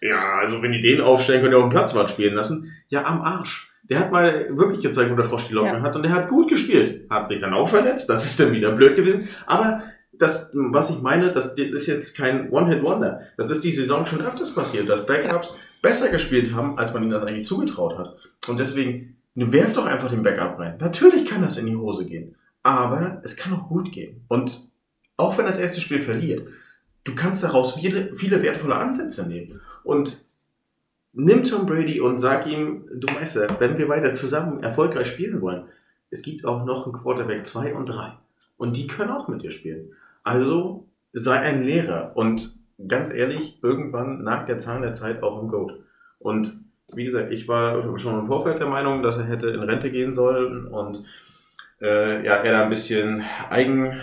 [0.00, 2.72] ja, also wenn die den aufstellen, könnt ihr auch einen Platzwart spielen lassen.
[2.88, 3.70] Ja, am Arsch.
[3.88, 5.82] Der hat mal wirklich gezeigt, wo der Frosch die Locken Ja.
[5.82, 7.08] hat und der hat gut gespielt.
[7.08, 9.28] Hat sich dann auch verletzt, das ist dann wieder blöd gewesen.
[9.46, 9.82] Aber
[10.18, 13.20] das, was ich meine, das ist jetzt kein One-Hit-Wonder.
[13.36, 17.12] Das ist die Saison schon öfters passiert, dass Backups besser gespielt haben, als man ihnen
[17.12, 18.16] das eigentlich zugetraut hat.
[18.48, 20.78] Und deswegen, werf doch einfach den Backup rein.
[20.80, 22.36] Natürlich kann das in die Hose gehen.
[22.62, 24.24] Aber es kann auch gut gehen.
[24.28, 24.68] Und
[25.16, 26.48] auch wenn das erste Spiel verliert,
[27.04, 29.60] du kannst daraus viele, viele wertvolle Ansätze nehmen.
[29.84, 30.24] Und
[31.12, 35.64] nimm Tom Brady und sag ihm, du Meister, wenn wir weiter zusammen erfolgreich spielen wollen,
[36.10, 38.12] es gibt auch noch einen Quarterback 2 und 3.
[38.56, 39.92] Und die können auch mit dir spielen.
[40.26, 42.10] Also sei ein Lehrer.
[42.16, 42.58] Und
[42.88, 45.72] ganz ehrlich, irgendwann nagt der Zahn der Zeit auch im Goat.
[46.18, 46.52] Und
[46.92, 50.14] wie gesagt, ich war schon im Vorfeld der Meinung, dass er hätte in Rente gehen
[50.14, 51.04] sollen und
[51.80, 54.00] äh, ja, er da ein bisschen eigen,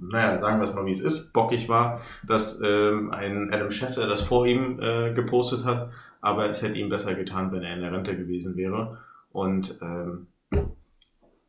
[0.00, 4.06] naja, sagen wir es mal wie es ist, bockig war, dass ähm, ein Adam Schefter
[4.06, 5.90] das vor ihm äh, gepostet hat,
[6.22, 8.98] aber es hätte ihm besser getan, wenn er in der Rente gewesen wäre.
[9.30, 10.28] Und ähm,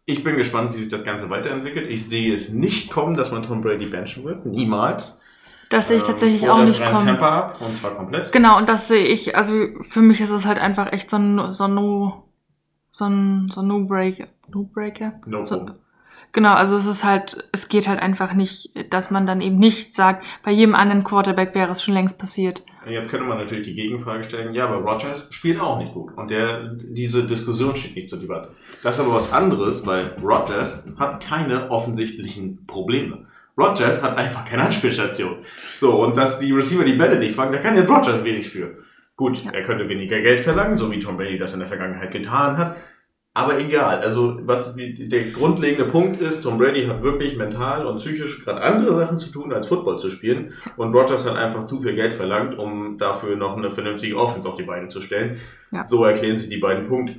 [0.10, 1.86] ich bin gespannt, wie sich das Ganze weiterentwickelt.
[1.88, 4.46] Ich sehe es nicht kommen, dass man Tom Brady benchen wird.
[4.46, 5.22] Niemals.
[5.70, 7.00] Das sehe ich Ähm, tatsächlich vor auch nicht kommen.
[7.00, 8.32] Temper ab, und zwar komplett.
[8.32, 11.52] Genau, und das sehe ich, also für mich ist es halt einfach echt so ein,
[11.52, 12.24] so ein No,
[12.89, 14.28] so ein, so ein No-Breaker.
[14.48, 15.20] No-Breaker?
[15.26, 15.72] No so.
[16.32, 19.93] Genau, also es ist halt, es geht halt einfach nicht, dass man dann eben nicht
[19.93, 22.63] sagt, bei jedem anderen Quarterback wäre es schon längst passiert.
[22.89, 26.15] Jetzt könnte man natürlich die Gegenfrage stellen, ja, aber Rogers spielt auch nicht gut.
[26.17, 28.50] Und der, diese Diskussion steht nicht zur Debatte.
[28.84, 33.26] Das ist aber was anderes, weil Rogers hat keine offensichtlichen Probleme.
[33.58, 35.38] Rogers hat einfach keine Anspielstation.
[35.80, 38.78] So, und dass die Receiver die Bälle nicht fangen, da kann jetzt Rogers wenig für.
[39.15, 42.58] Gut, er könnte weniger Geld verlangen, so wie Tom Brady das in der Vergangenheit getan
[42.58, 42.78] hat.
[43.38, 48.43] Aber egal, also was der grundlegende Punkt ist, Tom Brady hat wirklich mental und psychisch
[48.43, 50.54] gerade andere Sachen zu tun, als Football zu spielen.
[50.76, 54.56] Und Rogers hat einfach zu viel Geld verlangt, um dafür noch eine vernünftige Offense auf
[54.56, 55.38] die Beine zu stellen.
[55.71, 55.84] Ja.
[55.84, 57.17] So erklären sich die beiden Punkte.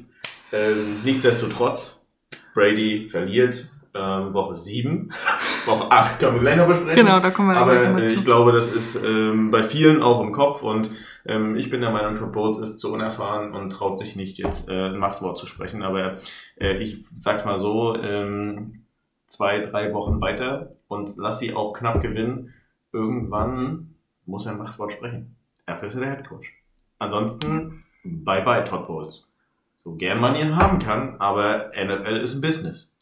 [0.51, 2.05] Ähm, nichtsdestotrotz,
[2.53, 5.13] Brady verliert ähm, Woche 7.
[5.67, 7.07] Woche 8 können wir gleich noch besprechen.
[7.07, 10.33] Genau, da kommen wir Aber äh, ich glaube, das ist ähm, bei vielen auch im
[10.33, 10.91] Kopf und
[11.27, 14.69] ähm, ich bin der Meinung, Todd Bowles ist zu unerfahren und traut sich nicht jetzt
[14.69, 15.83] äh, ein Machtwort zu sprechen.
[15.83, 16.17] Aber
[16.59, 18.85] äh, ich sag's mal so, ähm,
[19.27, 22.55] zwei, drei Wochen weiter und lass sie auch knapp gewinnen.
[22.93, 23.95] Irgendwann
[24.27, 25.37] muss er ein Machtwort sprechen.
[25.67, 26.55] Er wird der Headcoach.
[26.99, 29.29] Ansonsten, bye bye Todd Bowles.
[29.77, 32.93] So gern man ihn haben kann, aber NFL ist ein Business.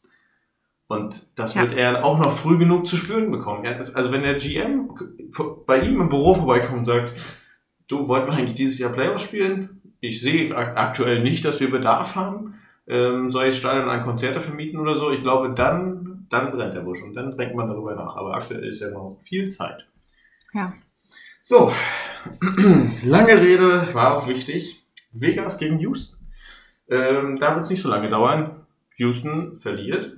[0.89, 1.63] Und das ja.
[1.63, 3.65] wird er auch noch früh genug zu spüren bekommen.
[3.65, 4.91] Ist, also wenn der GM
[5.67, 7.15] bei ihm im Büro vorbeikommt und sagt,
[7.89, 9.81] du wollten wir eigentlich dieses Jahr Playoffs spielen?
[10.01, 12.55] Ich sehe aktuell nicht, dass wir Bedarf haben.
[12.87, 15.11] Ähm, soll ich Stadion an Konzerte vermieten oder so?
[15.11, 18.17] Ich glaube, dann, dann brennt der Busch und dann denkt man darüber nach.
[18.17, 19.89] Aber aktuell ist ja noch viel Zeit.
[20.55, 20.73] Ja.
[21.43, 21.73] So,
[23.03, 24.87] lange Rede war auch wichtig.
[25.13, 26.25] Vegas gegen Houston.
[26.89, 28.67] Ähm, da wird es nicht so lange dauern.
[28.99, 30.17] Houston verliert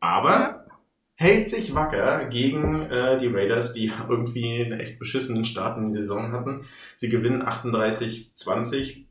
[0.00, 0.66] aber
[1.14, 5.94] hält sich wacker gegen äh, die Raiders, die irgendwie einen echt beschissenen Start in die
[5.94, 6.64] Saison hatten.
[6.96, 9.04] Sie gewinnen 38-20.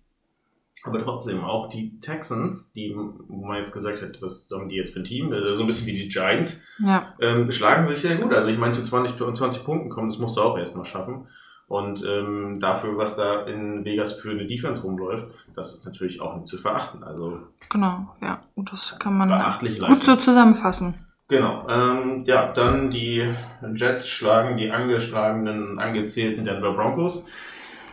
[0.83, 4.93] Aber trotzdem auch die Texans, die, wo man jetzt gesagt hat, was haben die jetzt
[4.93, 5.33] für ein Team?
[5.33, 7.13] Äh, so ein bisschen wie die Giants, ja.
[7.19, 8.31] ähm, schlagen sich sehr gut.
[8.31, 11.27] Also ich meine, zu 20, 20 Punkten kommen, das musst du auch erstmal schaffen.
[11.67, 16.35] Und ähm, dafür, was da in Vegas für eine Defense rumläuft, das ist natürlich auch
[16.35, 17.03] nicht zu verachten.
[17.03, 19.29] Also genau, ja, und das kann man
[19.87, 20.93] gut so zusammenfassen.
[21.27, 23.27] Genau, ähm, ja, dann die
[23.75, 27.25] Jets schlagen die angeschlagenen, angezählten Denver Broncos.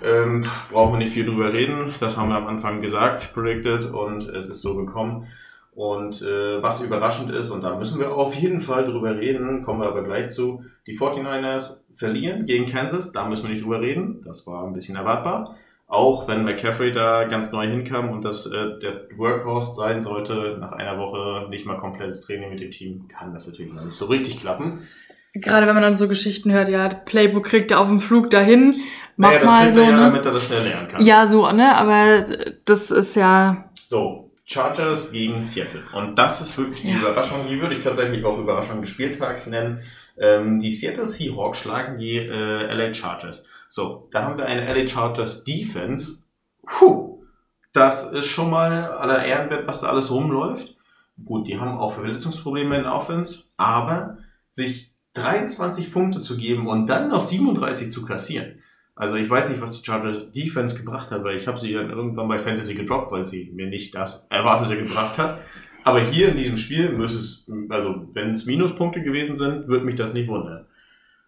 [0.04, 4.28] Ähm, brauchen wir nicht viel drüber reden, das haben wir am Anfang gesagt, predicted und
[4.28, 5.26] es ist so gekommen.
[5.74, 9.80] Und äh, was überraschend ist, und da müssen wir auf jeden Fall drüber reden, kommen
[9.80, 14.22] wir aber gleich zu, die 49ers verlieren gegen Kansas, da müssen wir nicht drüber reden,
[14.24, 15.56] das war ein bisschen erwartbar.
[15.86, 20.72] Auch wenn McCaffrey da ganz neu hinkam und das äh, der Workhorse sein sollte, nach
[20.72, 24.06] einer Woche nicht mal komplettes Training mit dem Team, kann das natürlich noch nicht so
[24.06, 24.86] richtig klappen.
[25.34, 28.80] Gerade wenn man dann so Geschichten hört, ja, Playbook kriegt er auf dem Flug dahin,
[29.16, 30.02] macht naja, das mal so, er ja, ne?
[30.02, 31.04] damit er das schnell lernen kann.
[31.04, 32.24] Ja, so, ne, aber
[32.64, 33.68] das ist ja...
[33.84, 35.84] So, Chargers gegen Seattle.
[35.94, 36.98] Und das ist wirklich die ja.
[36.98, 37.46] Überraschung.
[37.48, 39.80] Die würde ich tatsächlich auch Überraschung des Spieltags nennen.
[40.18, 43.44] Ähm, die Seattle Seahawks schlagen die äh, LA Chargers.
[43.70, 46.22] So, da haben wir eine LA Chargers Defense.
[46.66, 47.24] Puh,
[47.72, 50.76] das ist schon mal aller Ehren wert, was da alles rumläuft.
[51.24, 54.18] Gut, die haben auch Verletzungsprobleme in Offense, aber
[54.50, 58.62] sich 23 Punkte zu geben und dann noch 37 zu kassieren,
[58.96, 61.90] also ich weiß nicht, was die Chargers Defense gebracht hat, weil ich habe sie dann
[61.90, 65.40] irgendwann bei Fantasy gedroppt, weil sie mir nicht das Erwartete gebracht hat.
[65.82, 69.96] Aber hier in diesem Spiel müsste es, also wenn es Minuspunkte gewesen sind, würde mich
[69.96, 70.66] das nicht wundern.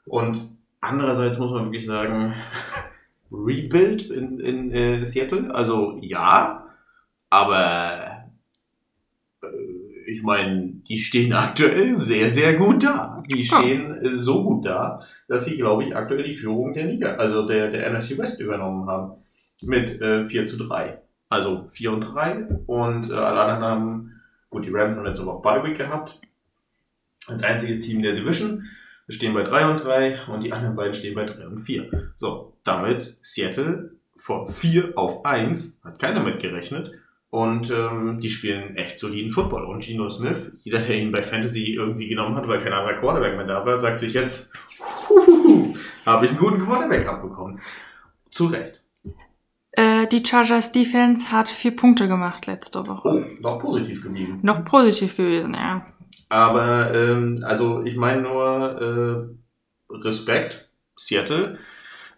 [0.06, 0.38] Und
[0.80, 2.34] andererseits muss man wirklich sagen,
[3.32, 6.68] Rebuild in, in äh, Seattle, also ja,
[7.28, 8.28] aber
[9.42, 9.48] äh,
[10.06, 13.22] ich meine, die stehen aktuell sehr, sehr gut da.
[13.28, 14.16] Die stehen ja.
[14.16, 17.92] so gut da, dass sie, glaube ich, aktuell die Führung der Liga, also der, der
[17.92, 19.22] NFC West übernommen haben.
[19.62, 20.98] Mit äh, 4 zu 3.
[21.28, 22.46] Also 4 und 3.
[22.66, 26.20] Und äh, alle anderen haben, gut, die Rams haben letzte Woche Bye Week gehabt.
[27.26, 28.64] Als einziges Team der Division.
[29.06, 32.12] Wir stehen bei 3 und 3 und die anderen beiden stehen bei 3 und 4.
[32.16, 36.92] So, damit Seattle von 4 auf 1, hat keiner mitgerechnet,
[37.36, 39.66] und ähm, die spielen echt soliden Football.
[39.66, 43.36] Und Geno Smith, jeder, der ihn bei Fantasy irgendwie genommen hat, weil kein anderer Quarterback
[43.36, 44.54] mehr da war, sagt sich jetzt,
[46.06, 47.60] habe ich einen guten Quarterback abbekommen.
[48.30, 48.82] Zu Recht.
[49.72, 53.06] Äh, die Chargers Defense hat vier Punkte gemacht letzte Woche.
[53.06, 54.38] Oh, noch positiv geblieben.
[54.40, 55.84] Noch positiv gewesen, ja.
[56.30, 59.36] Aber, ähm, also ich meine nur
[59.90, 61.58] äh, Respekt, Seattle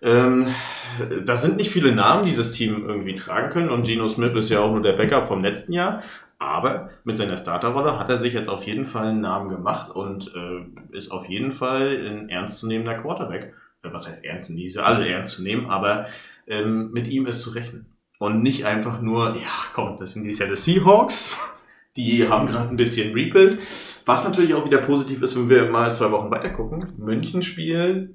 [0.00, 0.46] ähm,
[1.24, 4.50] da sind nicht viele Namen, die das Team irgendwie tragen können und Geno Smith ist
[4.50, 6.02] ja auch nur der Backup vom letzten Jahr.
[6.38, 10.32] Aber mit seiner Starterrolle hat er sich jetzt auf jeden Fall einen Namen gemacht und
[10.34, 13.54] äh, ist auf jeden Fall ein ernstzunehmender Quarterback.
[13.82, 14.50] Äh, was heißt ernst?
[14.50, 16.06] Die sind alle ernst zu nehmen, aber
[16.46, 17.86] ähm, mit ihm ist zu rechnen.
[18.20, 21.36] Und nicht einfach nur, ja komm, das sind die Seattle Seahawks,
[21.96, 23.58] die haben gerade ein bisschen Rebuild.
[24.06, 26.92] Was natürlich auch wieder positiv ist, wenn wir mal zwei Wochen weiter gucken.
[26.98, 28.14] München Spiel,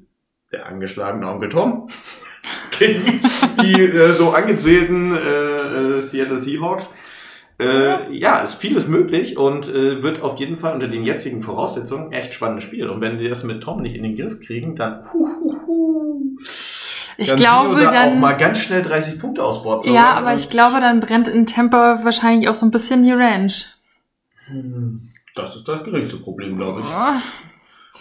[0.53, 1.87] der angeschlagene Onkel Tom
[2.79, 3.19] gegen
[3.61, 6.93] die äh, so angezählten äh, äh, Seattle Seahawks.
[7.59, 12.11] Äh, ja, ist vieles möglich und äh, wird auf jeden Fall unter den jetzigen Voraussetzungen
[12.11, 12.89] echt spannendes Spiel.
[12.89, 16.35] Und wenn wir das mit Tom nicht in den Griff kriegen, dann huhuhu,
[17.17, 18.19] Ich dann glaube, da auch dann.
[18.19, 21.99] mal ganz schnell 30 Punkte aus Bord Ja, aber ich glaube, dann brennt in Tampa
[22.03, 23.75] wahrscheinlich auch so ein bisschen die Ranch.
[24.47, 26.87] Hm, Das ist das geringste Problem, glaube ich.
[26.87, 27.19] Oh.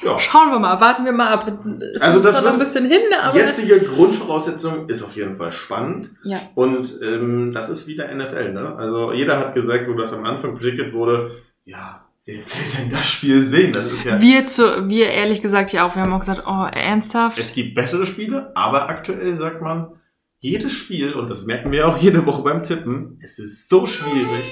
[0.03, 0.19] Ja.
[0.19, 1.47] Schauen wir mal, warten wir mal ab.
[1.95, 3.38] Es Also das noch ein wird bisschen hin, aber.
[3.38, 6.11] Jetzige Grundvoraussetzung ist auf jeden Fall spannend.
[6.25, 6.38] Ja.
[6.55, 8.75] Und ähm, das ist wieder NFL, ne?
[8.77, 11.31] Also jeder hat gesagt, wo das am Anfang predicted wurde,
[11.65, 13.73] ja, wer will denn das Spiel sehen?
[13.73, 14.21] Das ist ja.
[14.21, 17.38] Wir, zu, wir ehrlich gesagt ja auch, wir haben auch gesagt, oh, ernsthaft?
[17.38, 19.93] Es gibt bessere Spiele, aber aktuell sagt man,
[20.38, 24.45] jedes Spiel, und das merken wir auch jede Woche beim Tippen, es ist so schwierig.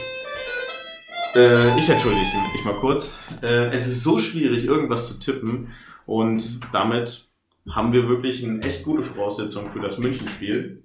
[1.35, 3.19] Äh, ich entschuldige mich mal kurz.
[3.43, 5.69] Äh, es ist so schwierig, irgendwas zu tippen.
[6.07, 7.29] Und damit
[7.69, 10.83] haben wir wirklich eine echt gute Voraussetzung für das Münchenspiel.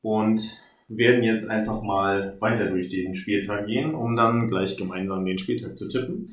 [0.00, 0.40] Und
[0.88, 5.76] werden jetzt einfach mal weiter durch den Spieltag gehen, um dann gleich gemeinsam den Spieltag
[5.76, 6.30] zu tippen.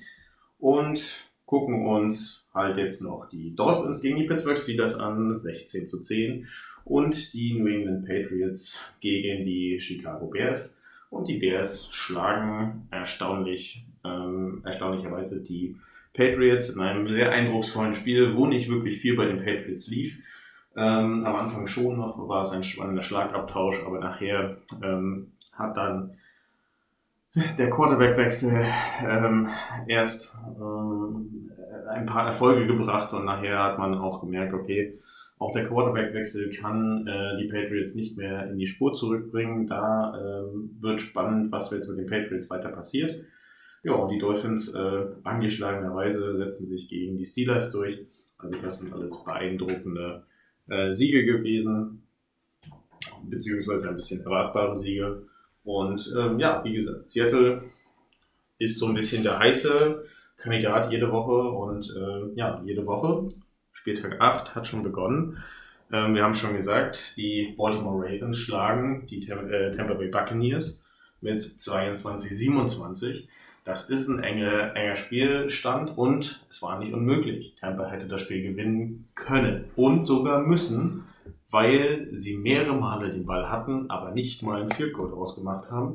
[0.60, 6.00] Und gucken uns halt jetzt noch die Dolphins gegen die Pittsburgh Steelers an, 16 zu
[6.00, 6.48] 10.
[6.86, 10.80] Und die New England Patriots gegen die Chicago Bears.
[11.14, 15.76] Und die Bears schlagen erstaunlich, ähm, erstaunlicherweise die
[16.14, 20.18] Patriots in einem sehr eindrucksvollen Spiel, wo nicht wirklich viel bei den Patriots lief.
[20.76, 26.18] Ähm, am Anfang schon noch war es ein spannender Schlagabtausch, aber nachher ähm, hat dann
[27.60, 28.66] der Quarterback-Wechsel
[29.08, 29.50] ähm,
[29.88, 31.43] erst ähm,
[31.94, 34.98] ein paar Erfolge gebracht und nachher hat man auch gemerkt, okay,
[35.38, 39.68] auch der Quarterback-Wechsel kann äh, die Patriots nicht mehr in die Spur zurückbringen.
[39.68, 43.26] Da ähm, wird spannend, was jetzt mit den Patriots weiter passiert.
[43.84, 48.06] Ja, und die Dolphins äh, angeschlagenerweise setzen sich gegen die Steelers durch.
[48.38, 50.24] Also das sind alles beeindruckende
[50.70, 52.04] äh, Siege gewesen,
[53.24, 55.24] beziehungsweise ein bisschen erwartbare Siege.
[55.64, 57.64] Und ähm, ja, wie gesagt, Seattle
[58.60, 60.04] ist so ein bisschen der heiße
[60.38, 63.30] Kandidat jede Woche und äh, ja, jede Woche.
[63.72, 65.38] Spieltag 8 hat schon begonnen.
[65.92, 70.84] Ähm, wir haben schon gesagt, die Baltimore Ravens schlagen die Tam äh, Tampa Bay Buccaneers
[71.22, 73.28] mit 22-27.
[73.64, 77.56] Das ist ein enge, enger Spielstand und es war nicht unmöglich.
[77.60, 81.06] Tampa hätte das Spiel gewinnen können und sogar müssen,
[81.50, 85.94] weil sie mehrere Male den Ball hatten, aber nicht mal einen Field Goal ausgemacht haben.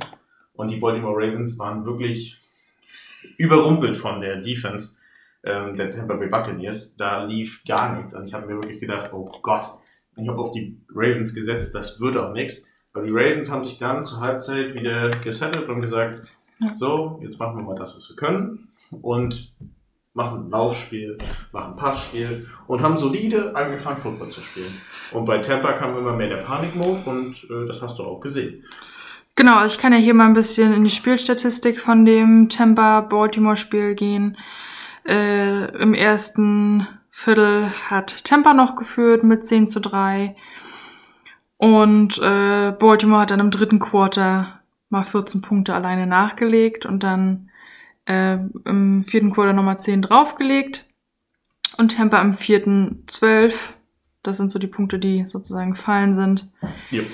[0.55, 2.41] Und die Baltimore Ravens waren wirklich
[3.37, 4.97] überrumpelt von der Defense
[5.45, 6.97] ähm, der Tampa Bay Buccaneers.
[6.97, 8.15] Da lief gar nichts.
[8.15, 9.79] Und ich habe mir wirklich gedacht, oh Gott,
[10.17, 12.69] ich habe auf die Ravens gesetzt, das wird auch nichts.
[12.93, 16.27] Aber die Ravens haben sich dann zur Halbzeit wieder gesettelt und gesagt,
[16.75, 18.69] so, jetzt machen wir mal das, was wir können.
[18.91, 19.53] Und
[20.15, 21.17] machen ein Laufspiel,
[21.53, 24.75] machen ein Passspiel und haben solide angefangen, Football zu spielen.
[25.13, 28.65] Und bei Tampa kam immer mehr der Panikmode und äh, das hast du auch gesehen.
[29.39, 33.95] Genau, also ich kann ja hier mal ein bisschen in die Spielstatistik von dem Tampa-Baltimore-Spiel
[33.95, 34.37] gehen.
[35.07, 40.35] Äh, Im ersten Viertel hat Tampa noch geführt mit 10 zu 3.
[41.57, 47.49] Und äh, Baltimore hat dann im dritten Quarter mal 14 Punkte alleine nachgelegt und dann
[48.07, 50.85] äh, im vierten Quarter nochmal 10 draufgelegt.
[51.77, 53.75] Und Tampa im vierten 12.
[54.25, 56.53] Das sind so die Punkte, die sozusagen gefallen sind.
[56.91, 57.05] Ja.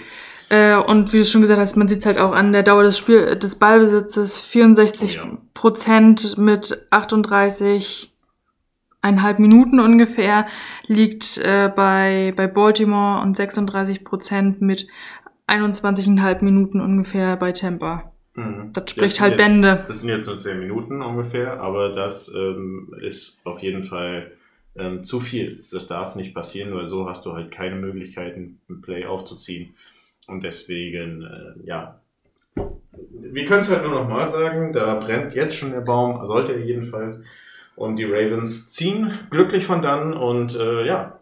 [0.48, 2.82] Äh, und wie du schon gesagt hast, man sieht es halt auch an der Dauer
[2.82, 5.38] des Spiel des Ballbesitzes 64 Oh ja.
[5.54, 8.12] Prozent mit 38
[9.00, 10.46] eineinhalb Minuten ungefähr
[10.86, 14.86] liegt äh, bei bei Baltimore und 36 Prozent mit
[15.46, 18.12] 21,5 Minuten ungefähr bei Tampa.
[18.34, 18.70] Mhm.
[18.72, 19.84] Das spricht halt jetzt, Bände.
[19.86, 24.32] Das sind jetzt nur 10 Minuten ungefähr, aber das ähm, ist auf jeden Fall
[24.76, 25.62] ähm, zu viel.
[25.70, 29.74] Das darf nicht passieren, weil so hast du halt keine Möglichkeiten, ein Play aufzuziehen.
[30.26, 32.00] Und deswegen, äh, ja.
[33.10, 36.60] Wir können es halt nur nochmal sagen, da brennt jetzt schon der Baum, sollte er
[36.60, 37.20] jedenfalls.
[37.76, 41.18] Und die Ravens ziehen glücklich von dann und äh, ja,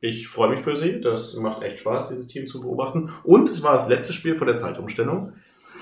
[0.00, 1.00] ich freue mich für sie.
[1.00, 3.10] Das macht echt Spaß, dieses Team zu beobachten.
[3.24, 5.32] Und es war das letzte Spiel vor der Zeitumstellung.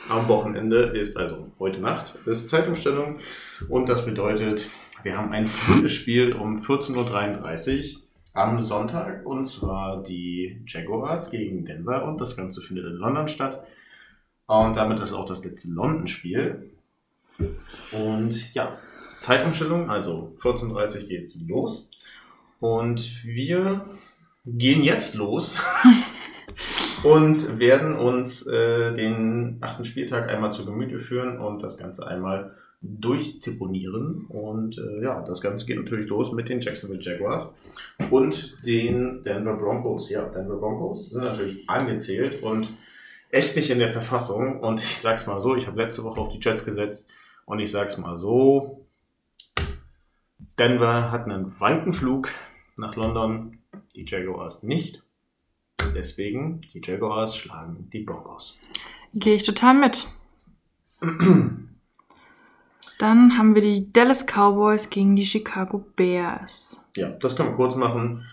[0.08, 3.18] Am Wochenende ist also heute Nacht ist Zeitumstellung
[3.68, 4.70] und das bedeutet,
[5.02, 8.02] wir haben ein frühes Spiel um 14.33 Uhr
[8.38, 13.64] am Sonntag und zwar die Jaguars gegen Denver und das Ganze findet in London statt.
[14.46, 16.70] Und damit ist auch das letzte London-Spiel.
[17.92, 18.78] Und ja,
[19.18, 21.90] Zeitumstellung, also 14.30 Uhr geht's los.
[22.60, 23.84] Und wir
[24.46, 25.60] gehen jetzt los
[27.02, 32.54] und werden uns äh, den achten Spieltag einmal zu Gemüte führen und das Ganze einmal
[32.80, 34.26] durchtipponieren.
[34.26, 37.54] Und äh, ja, das Ganze geht natürlich los mit den Jacksonville Jaguars
[38.10, 40.10] und den Denver Broncos.
[40.10, 42.70] Ja, Denver Broncos sind natürlich angezählt und
[43.30, 44.60] echt nicht in der Verfassung.
[44.60, 47.10] Und ich sag's mal so, ich habe letzte Woche auf die Jets gesetzt
[47.46, 48.86] und ich sag's mal so,
[50.58, 52.30] Denver hat einen weiten Flug
[52.76, 53.58] nach London,
[53.94, 55.02] die Jaguars nicht.
[55.94, 58.56] Deswegen, die Jaguars schlagen die Broncos.
[59.14, 60.06] Gehe ich total mit.
[62.98, 66.84] Dann haben wir die Dallas Cowboys gegen die Chicago Bears.
[66.96, 68.24] Ja, das können wir kurz machen.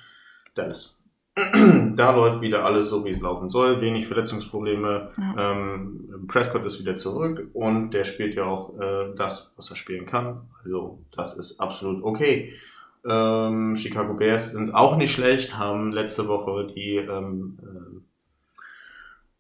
[0.55, 0.97] Dallas.
[1.95, 3.81] da läuft wieder alles so, wie es laufen soll.
[3.81, 5.09] Wenig Verletzungsprobleme.
[5.17, 5.51] Ja.
[5.51, 10.05] Ähm, Prescott ist wieder zurück und der spielt ja auch äh, das, was er spielen
[10.05, 10.47] kann.
[10.63, 12.53] Also das ist absolut okay.
[13.07, 17.99] Ähm, Chicago Bears sind auch nicht schlecht, haben letzte Woche die ähm, äh,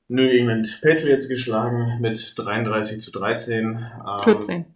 [0.09, 3.63] New England Patriots geschlagen mit 33 zu 13.
[3.65, 4.74] Ähm, 14.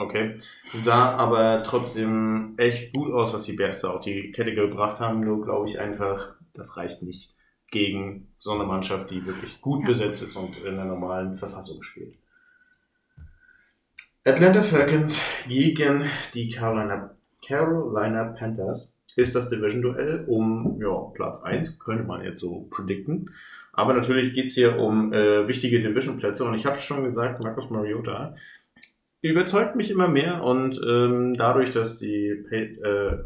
[0.00, 0.32] Okay.
[0.72, 5.20] Sah aber trotzdem echt gut aus, was die Bears da auf die Kette gebracht haben.
[5.20, 7.34] Nur glaube ich einfach, das reicht nicht
[7.70, 12.16] gegen so eine Mannschaft, die wirklich gut besetzt ist und in einer normalen Verfassung spielt.
[14.24, 17.14] Atlanta Falcons gegen die Carolina,
[17.46, 23.30] Carolina Panthers ist das Division-Duell um ja, Platz 1, könnte man jetzt so predikten.
[23.72, 27.70] Aber natürlich geht es hier um äh, wichtige Division-Plätze und ich habe schon gesagt, Marcus
[27.70, 28.34] Mariota
[29.28, 33.18] überzeugt mich immer mehr und ähm, dadurch, dass die äh,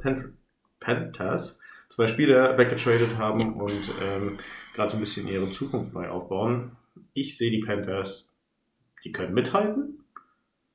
[0.81, 4.39] Panthers zwei Spieler weggetradet haben und ähm,
[4.75, 6.73] gerade so ein bisschen ihre Zukunft neu aufbauen,
[7.13, 8.29] ich sehe die Panthers,
[9.05, 10.01] die können mithalten.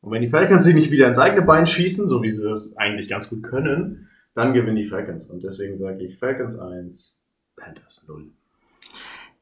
[0.01, 2.77] Und wenn die Falcons sich nicht wieder ins eigene Bein schießen, so wie sie das
[2.77, 5.29] eigentlich ganz gut können, dann gewinnen die Falcons.
[5.29, 7.17] Und deswegen sage ich Falcons 1,
[7.57, 8.27] Panthers 0.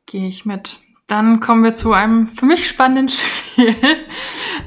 [0.08, 0.80] Gehe ich mit.
[1.06, 3.76] Dann kommen wir zu einem für mich spannenden Spiel.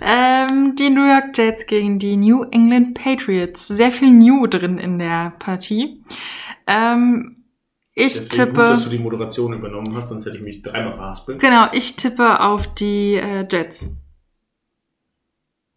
[0.00, 3.68] Ähm, die New York Jets gegen die New England Patriots.
[3.68, 6.02] Sehr viel New drin in der Partie.
[6.66, 7.44] Ähm,
[7.94, 8.52] ich Deswegen tippe.
[8.52, 11.40] Gut, dass du die Moderation übernommen hast, sonst hätte ich mich dreimal verhaspelt.
[11.40, 13.94] Genau, ich tippe auf die äh, Jets.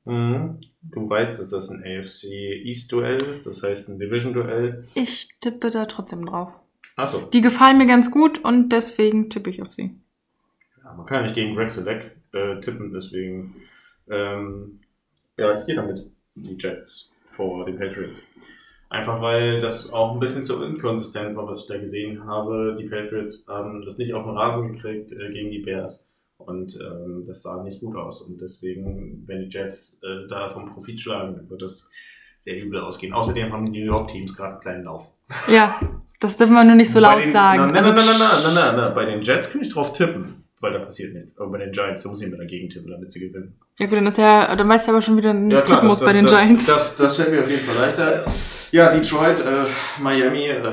[0.05, 0.59] Mhm.
[0.81, 2.25] Du weißt, dass das ein AFC
[2.65, 4.85] East-Duell ist, das heißt ein Division-Duell.
[4.95, 6.49] Ich tippe da trotzdem drauf.
[6.95, 7.21] Achso.
[7.21, 9.95] Die gefallen mir ganz gut und deswegen tippe ich auf sie.
[10.83, 13.55] Ja, man kann ja nicht gegen Greg Select äh, tippen, deswegen
[14.09, 14.79] ähm,
[15.37, 18.21] ja, ich gehe damit die Jets vor den Patriots.
[18.89, 22.75] Einfach weil das auch ein bisschen zu inkonsistent war, was ich da gesehen habe.
[22.79, 26.11] Die Patriots haben das nicht auf den Rasen gekriegt äh, gegen die Bears.
[26.37, 28.21] Und ähm, das sah nicht gut aus.
[28.21, 31.89] Und deswegen, wenn die Jets äh, da vom Profit schlagen, wird das
[32.39, 33.13] sehr übel ausgehen.
[33.13, 35.13] Außerdem haben die New York Teams gerade einen kleinen Lauf.
[35.47, 35.79] Ja,
[36.19, 37.71] das dürfen wir nur nicht so laut den, sagen.
[37.71, 40.71] Nein, nein, nein, nein, nein, nein, nein, bei den Jets kann ich drauf tippen weil
[40.71, 41.37] da passiert nichts.
[41.37, 43.53] Aber bei den Giants, da muss ich mir dagegen tippen, damit sie gewinnen.
[43.77, 45.89] Ja gut, dann ist ja, dann weißt du aber schon wieder ein ja, klar, Tipp
[45.89, 46.65] muss bei den das, Giants.
[46.65, 48.23] Das, das, das fällt mir auf jeden Fall leichter.
[48.71, 49.65] Ja, Detroit, äh,
[50.01, 50.71] Miami, äh,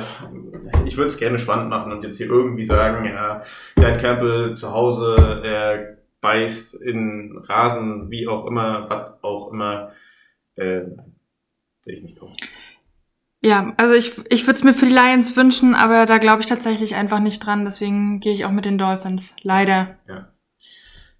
[0.86, 3.42] ich würde es gerne spannend machen und jetzt hier irgendwie sagen, ja,
[3.74, 9.90] Dan Campbell zu Hause, er beißt in Rasen, wie auch immer, was auch immer,
[10.54, 10.82] äh,
[11.80, 12.36] sehe ich nicht kommen.
[13.42, 16.46] Ja, also ich, ich würde es mir für die Lions wünschen, aber da glaube ich
[16.46, 17.64] tatsächlich einfach nicht dran.
[17.64, 19.34] Deswegen gehe ich auch mit den Dolphins.
[19.42, 19.96] Leider.
[20.06, 20.28] Ja.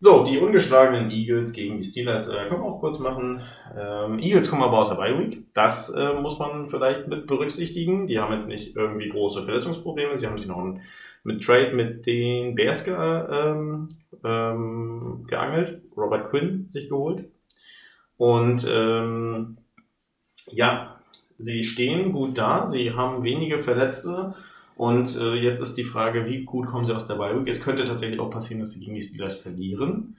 [0.03, 3.43] So, die ungeschlagenen Eagles gegen die Steelers äh, können wir auch kurz machen.
[3.77, 5.47] Ähm, Eagles kommen aber aus der Bye Week.
[5.55, 8.07] Das äh, muss man vielleicht mit berücksichtigen.
[8.07, 10.17] Die haben jetzt nicht irgendwie große Verletzungsprobleme.
[10.17, 10.79] Sie haben sich noch
[11.23, 13.89] mit Trade mit den Bears ge, ähm,
[14.25, 15.83] ähm, geangelt.
[15.95, 17.29] Robert Quinn sich geholt.
[18.17, 19.59] Und ähm,
[20.51, 21.00] ja,
[21.43, 24.35] Sie stehen gut da, sie haben wenige Verletzte
[24.77, 27.49] und äh, jetzt ist die Frage, wie gut kommen sie aus der Bye Week?
[27.49, 30.17] Es könnte tatsächlich auch passieren, dass sie gegen die Steelers verlieren.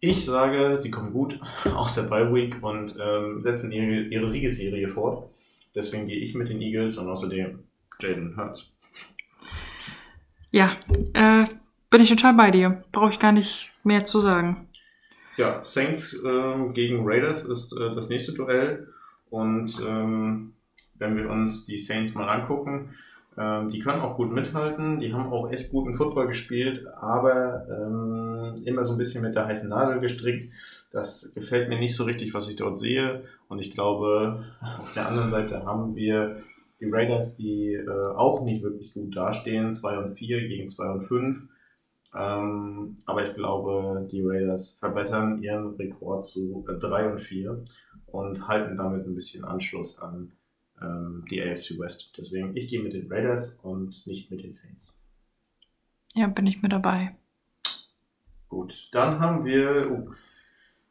[0.00, 1.40] Ich sage, sie kommen gut
[1.74, 5.30] aus der Bye Week und ähm, setzen ihre, ihre Siegesserie fort.
[5.74, 7.60] Deswegen gehe ich mit den Eagles und außerdem
[8.00, 8.72] Jaden Hurts.
[10.50, 10.76] Ja,
[11.14, 11.46] äh,
[11.90, 12.82] bin ich total bei dir.
[12.92, 14.68] Brauche ich gar nicht mehr zu sagen.
[15.36, 18.92] Ja, Saints äh, gegen Raiders ist äh, das nächste Duell.
[19.30, 20.54] Und ähm,
[20.94, 22.90] wenn wir uns die Saints mal angucken,
[23.38, 28.62] ähm, die können auch gut mithalten, die haben auch echt guten Football gespielt, aber ähm,
[28.64, 30.52] immer so ein bisschen mit der heißen Nadel gestrickt.
[30.92, 33.22] Das gefällt mir nicht so richtig, was ich dort sehe.
[33.48, 34.44] Und ich glaube,
[34.80, 36.42] auf der anderen Seite haben wir
[36.80, 41.02] die Raiders, die äh, auch nicht wirklich gut dastehen, 2 und 4 gegen 2 und
[41.02, 41.48] 5.
[42.12, 47.62] Ähm, aber ich glaube, die Raiders verbessern ihren Rekord zu äh, 3 und 4
[48.12, 50.32] und halten damit ein bisschen Anschluss an
[50.80, 52.12] ähm, die AFC West.
[52.16, 54.98] Deswegen, ich gehe mit den Raiders und nicht mit den Saints.
[56.14, 57.14] Ja, bin ich mit dabei.
[58.48, 60.10] Gut, dann haben wir oh,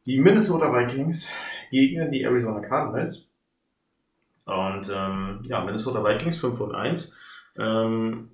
[0.06, 1.30] die Minnesota Vikings
[1.70, 3.30] gegen die Arizona Cardinals.
[4.46, 7.14] Und ähm, ja, Minnesota Vikings 5 und 1.
[7.58, 8.30] Ähm,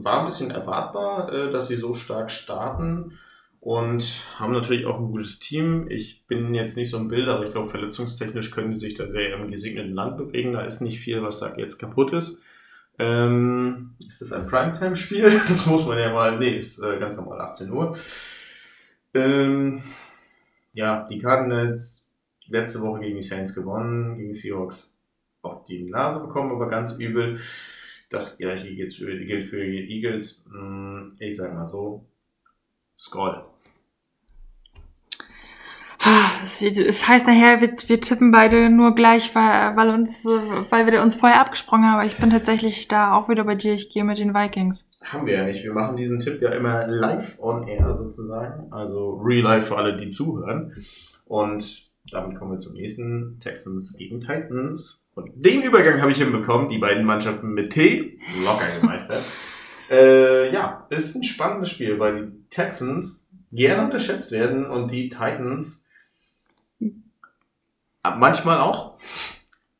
[0.00, 3.18] war ein bisschen erwartbar, äh, dass sie so stark starten
[3.62, 5.86] und haben natürlich auch ein gutes Team.
[5.88, 9.06] Ich bin jetzt nicht so ein Bild, aber ich glaube, verletzungstechnisch können sie sich da
[9.06, 10.52] sehr im gesegneten Land bewegen.
[10.52, 12.42] Da ist nicht viel, was da jetzt kaputt ist.
[12.98, 15.22] Ähm, ist das ein Primetime-Spiel?
[15.46, 16.38] Das muss man ja mal.
[16.40, 17.96] Nee, ist äh, ganz normal 18 Uhr.
[19.14, 19.80] Ähm,
[20.72, 22.12] ja, die Cardinals
[22.48, 24.92] letzte Woche gegen die Saints gewonnen, gegen die Seahawks
[25.42, 27.38] auf die Nase bekommen, aber ganz übel.
[28.10, 30.44] Das gleiche gilt für, die Eagles.
[30.50, 32.04] Hm, ich sag mal so,
[32.98, 33.51] Scroll.
[36.42, 41.14] Es heißt nachher, wir, wir tippen beide nur gleich, weil, weil, uns, weil wir uns
[41.14, 41.94] vorher abgesprochen haben.
[41.94, 43.72] Aber ich bin tatsächlich da auch wieder bei dir.
[43.74, 44.90] Ich gehe mit den Vikings.
[45.02, 45.64] Haben wir ja nicht.
[45.64, 48.72] Wir machen diesen Tipp ja immer live on air sozusagen.
[48.72, 50.72] Also real life für alle, die zuhören.
[51.26, 53.38] Und damit kommen wir zum nächsten.
[53.38, 55.08] Texans gegen Titans.
[55.14, 56.68] Und den Übergang habe ich hinbekommen.
[56.68, 58.18] Die beiden Mannschaften mit T.
[58.44, 59.22] Locker gemeistert.
[59.90, 65.86] äh, ja, ist ein spannendes Spiel, weil die Texans gerne unterschätzt werden und die Titans
[68.02, 68.98] manchmal auch.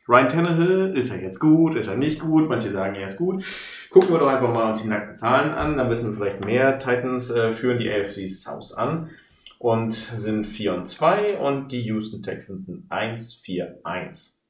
[0.08, 2.48] Ryan Tannehill, ist er jetzt gut, ist er nicht gut?
[2.48, 3.44] Manche sagen, er ist gut.
[3.90, 6.78] Gucken wir doch einfach mal uns die nackten Zahlen an, dann wissen wir vielleicht mehr.
[6.78, 9.10] Titans äh, führen die AFC South an
[9.58, 14.40] und sind 4 und 2 und die Houston Texans sind 1, 4, 1.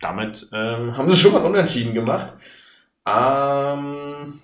[0.00, 2.32] Damit ähm, haben sie schon mal unentschieden gemacht.
[3.06, 4.40] Ähm,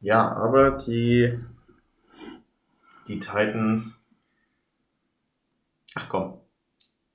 [0.00, 1.38] ja, aber die,
[3.08, 4.06] die Titans.
[5.94, 6.37] Ach komm,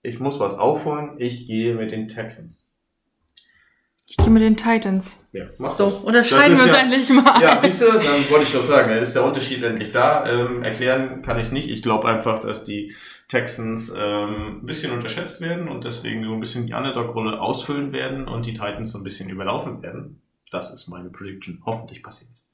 [0.03, 1.15] ich muss was aufholen.
[1.17, 2.69] Ich gehe mit den Texans.
[4.05, 5.25] Ich gehe mit den Titans.
[5.31, 5.99] Ja, mach So, das.
[6.01, 7.41] unterscheiden Das wir uns ja- endlich mal.
[7.41, 10.29] Ja, siehst du, dann wollte ich doch sagen, da ist der Unterschied endlich da.
[10.29, 11.69] Ähm, erklären kann ich es nicht.
[11.69, 12.93] Ich glaube einfach, dass die
[13.29, 18.27] Texans ähm, ein bisschen unterschätzt werden und deswegen so ein bisschen die Underdog-Rolle ausfüllen werden
[18.27, 20.21] und die Titans so ein bisschen überlaufen werden.
[20.51, 21.63] Das ist meine Prediction.
[21.65, 22.47] Hoffentlich passiert es.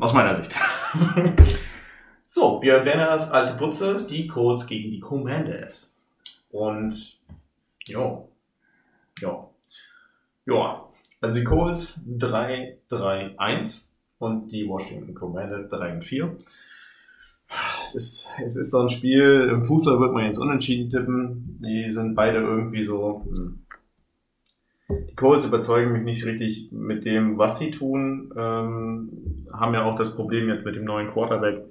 [0.00, 0.54] Aus meiner Sicht.
[2.24, 5.96] so, Björn Werners alte Putze, die Colts gegen die Commanders.
[6.50, 7.20] Und,
[7.86, 8.24] ja,
[9.20, 9.50] ja,
[10.46, 10.86] ja.
[11.20, 16.36] Also die Colts 3, 3, 1 und die Washington Commanders 3 und 4.
[17.84, 21.58] Es ist, es ist so ein Spiel, im Fußball wird man jetzt unentschieden tippen.
[21.60, 23.24] Die sind beide irgendwie so.
[23.24, 23.62] hm.
[25.08, 28.32] Die Colts überzeugen mich nicht richtig mit dem, was sie tun.
[28.36, 31.64] Ähm, haben ja auch das Problem jetzt mit dem neuen Quarterback.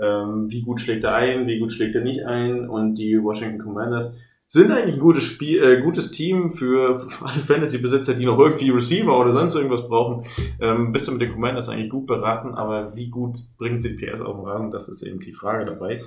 [0.00, 2.68] Ähm, wie gut schlägt er ein, wie gut schlägt er nicht ein.
[2.68, 4.14] Und die Washington Commanders
[4.52, 8.68] sind eigentlich ein gutes Spiel, äh, gutes Team für, für alle Fantasy-Besitzer, die noch irgendwie
[8.68, 10.26] Receiver oder sonst irgendwas brauchen.
[10.60, 14.20] Ähm, bist du mit den Commanders eigentlich gut beraten, aber wie gut bringen sie PS
[14.20, 16.02] auf den Rasen, das ist eben die Frage dabei.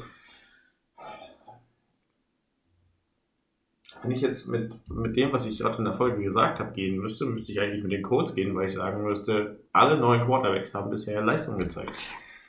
[4.03, 6.99] Wenn ich jetzt mit, mit dem, was ich gerade in der Folge gesagt habe, gehen
[6.99, 10.75] müsste, müsste ich eigentlich mit den Colts gehen, weil ich sagen müsste, alle neuen Quarterbacks
[10.75, 11.91] haben bisher Leistung gezeigt.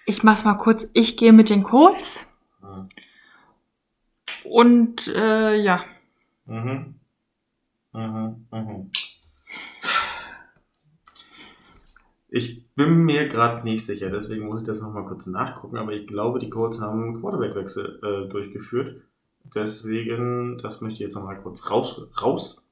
[0.07, 0.91] Ich mach's mal kurz.
[0.95, 2.27] Ich gehe mit den Colts.
[2.63, 2.89] Mhm.
[4.45, 5.85] Und äh, ja,
[6.47, 6.95] Mhm.
[7.93, 8.47] Mhm.
[8.53, 8.91] Mhm.
[12.29, 16.07] Ich bin mir gerade nicht sicher, deswegen muss ich das nochmal kurz nachgucken, aber ich
[16.07, 19.03] glaube, die Colts haben einen Quarterbackwechsel äh, durchgeführt.
[19.55, 22.65] Deswegen, das möchte ich jetzt nochmal kurz raus, raus.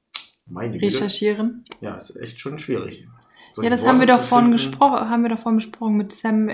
[0.47, 0.87] Meine Güte.
[0.87, 1.65] recherchieren.
[1.81, 3.01] Ja, ist echt schon schwierig.
[3.01, 3.09] Ja,
[3.55, 6.51] Solche das Worte haben wir doch vorhin gesprochen, haben wir doch vorhin besprochen mit Sam.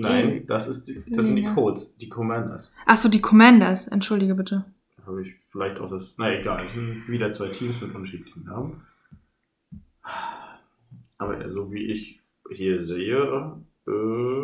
[0.00, 1.54] Nein, das, ist die, das sind die Ja.
[1.54, 2.72] Colts, die Commanders.
[2.86, 3.88] Ach so, die Commanders.
[3.88, 4.64] Entschuldige bitte.
[5.06, 6.14] habe ich vielleicht auch das.
[6.18, 6.66] Na egal,
[7.06, 8.82] wieder zwei Teams mit unterschiedlichen Namen.
[11.18, 12.20] Aber so wie ich
[12.50, 13.90] hier sehe, äh,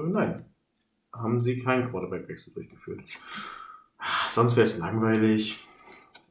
[0.09, 0.45] nein.
[1.13, 3.01] Haben sie keinen Quarterback-Wechsel durchgeführt.
[4.29, 5.61] Sonst wäre es langweilig.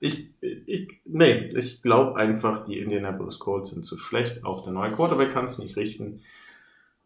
[0.02, 4.44] Ich, ich, nee, ich glaube einfach, die Indianapolis Colts sind zu schlecht.
[4.44, 6.20] Auch der neue Quarterback kann es nicht richten.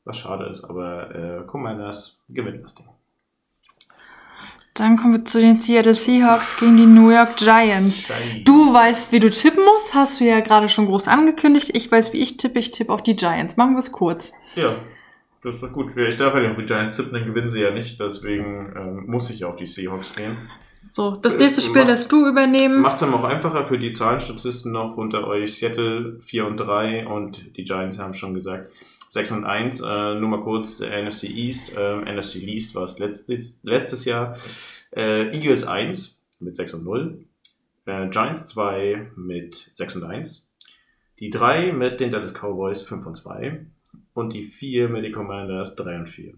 [0.08, 2.88] Was schade ist, aber äh, Commanders gewinnen das Ding.
[4.74, 8.08] Dann kommen wir zu den Seattle Seahawks gegen die New York Giants.
[8.45, 11.72] Du weißt, wie du tippen musst, hast du ja gerade schon groß angekündigt.
[11.74, 12.60] Ich weiß, wie ich tippe.
[12.60, 13.58] Ich tippe auf die Giants.
[13.58, 14.34] Machen wir es kurz.
[14.55, 14.76] Ja,
[15.41, 15.91] das ist doch gut.
[15.97, 17.99] Ich darf ja nicht auf die Giants tippen, dann gewinnen sie ja nicht.
[17.99, 20.38] Deswegen ähm, muss ich auf die Seahawks gehen.
[20.89, 22.80] So, das Äh, nächste Spiel mach- darfst du übernehmen.
[22.80, 25.58] Macht es dann auch einfacher für die Zahlenstatisten noch unter euch.
[25.58, 28.72] Seattle 4 und 3 und die Giants haben schon gesagt
[29.10, 29.82] 6 und 1.
[29.82, 31.74] Äh, nur mal kurz äh, NFC East.
[31.78, 34.38] Ähm, NFC East war es letztes, letztes Jahr.
[34.95, 37.26] Äh, Eagles 1 mit 6 und 0.
[37.86, 40.47] Äh, Giants 2 mit 6 und 1.
[41.20, 43.66] Die 3 mit den Dallas Cowboys 5 und 2.
[44.14, 46.34] Und die 4 mit den Commanders 3 und 4.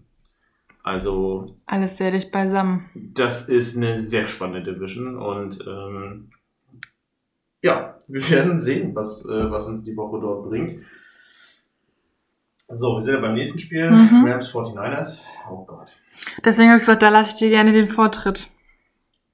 [0.82, 2.88] Also Alles sehr dicht beisammen.
[2.94, 6.30] das ist eine sehr spannende Division und ähm,
[7.62, 10.82] ja, wir werden sehen, was, äh, was uns die Woche dort bringt.
[12.72, 13.90] So, wir sind ja beim nächsten Spiel.
[13.90, 14.24] Mhm.
[14.26, 15.24] Rams 49ers.
[15.50, 15.90] Oh Gott.
[16.44, 18.48] Deswegen habe ich gesagt, da lasse ich dir gerne den Vortritt.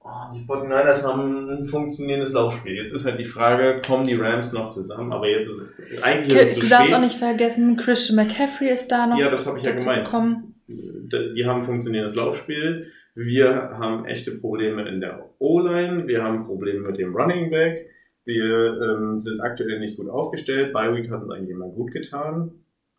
[0.01, 2.75] Oh, die 49ers haben ein funktionierendes Laufspiel.
[2.77, 5.13] Jetzt ist halt die Frage, kommen die Rams noch zusammen?
[5.13, 5.63] Aber jetzt ist
[6.03, 6.79] eigentlich ist es zu Du spät.
[6.79, 9.19] darfst auch nicht vergessen, Christian McCaffrey ist da noch.
[9.19, 10.05] Ja, das habe ich ja gemeint.
[10.05, 10.55] gekommen.
[10.69, 12.87] Die haben ein funktionierendes Laufspiel.
[13.15, 16.07] Wir haben echte Probleme in der O-Line.
[16.07, 17.87] Wir haben Probleme mit dem Running Back.
[18.25, 20.73] Wir ähm, sind aktuell nicht gut aufgestellt.
[20.73, 22.51] By Week hat uns eigentlich immer gut getan.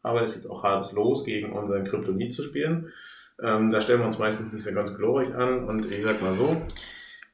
[0.08, 2.91] Aber ist jetzt auch hart los, gegen unseren Kryptonit zu spielen.
[3.41, 5.66] Ähm, da stellen wir uns meistens nicht so ganz glorreich an.
[5.66, 6.62] Und ich sag mal so,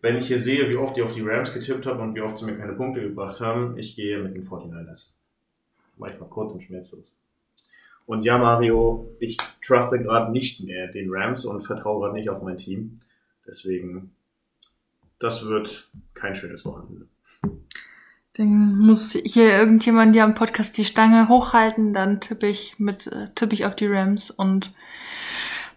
[0.02, 2.38] wenn ich hier sehe, wie oft ich auf die Rams getippt habe und wie oft
[2.38, 5.12] sie mir keine Punkte gebracht haben, ich gehe mit den 49ers.
[5.98, 7.06] Mach ich mal kurz und schmerzlos.
[8.06, 12.42] Und ja, Mario, ich truste gerade nicht mehr den Rams und vertraue gerade nicht auf
[12.42, 13.00] mein Team.
[13.48, 14.14] Deswegen,
[15.20, 17.08] das wird kein schönes Wochenende.
[18.36, 23.28] Dann muss hier irgendjemand hier am Podcast die Stange hochhalten, dann tippe ich mit, äh,
[23.36, 24.74] tippe ich auf die Rams und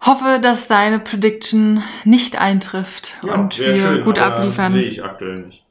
[0.01, 4.73] hoffe, dass deine Prediction nicht eintrifft und wär wir gut aber abliefern.
[4.73, 5.65] Sehe ich aktuell nicht.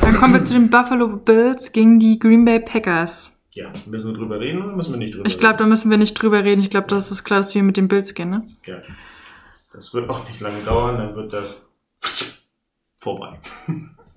[0.00, 3.40] Dann kommen wir zu den Buffalo Bills gegen die Green Bay Packers.
[3.52, 5.70] Ja, müssen wir drüber reden oder müssen wir nicht drüber Ich glaube, da reden?
[5.70, 6.60] müssen wir nicht drüber reden.
[6.60, 8.46] Ich glaube, das ist klar, dass wir mit den Bills gehen, ne?
[8.66, 8.76] Ja.
[9.72, 11.72] Das wird auch nicht lange dauern, dann wird das
[12.98, 13.38] vorbei.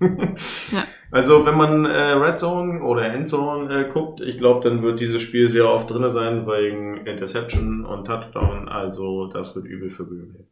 [0.00, 0.84] Ja.
[1.12, 5.22] Also wenn man äh, Red Zone oder Endzone äh, guckt, ich glaube, dann wird dieses
[5.22, 8.68] Spiel sehr oft drinne sein wegen Interception und Touchdown.
[8.68, 10.46] Also das wird übel für Green.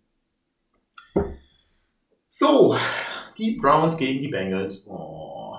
[2.31, 2.77] So,
[3.37, 4.87] die Browns gegen die Bengals.
[4.89, 5.59] Oh.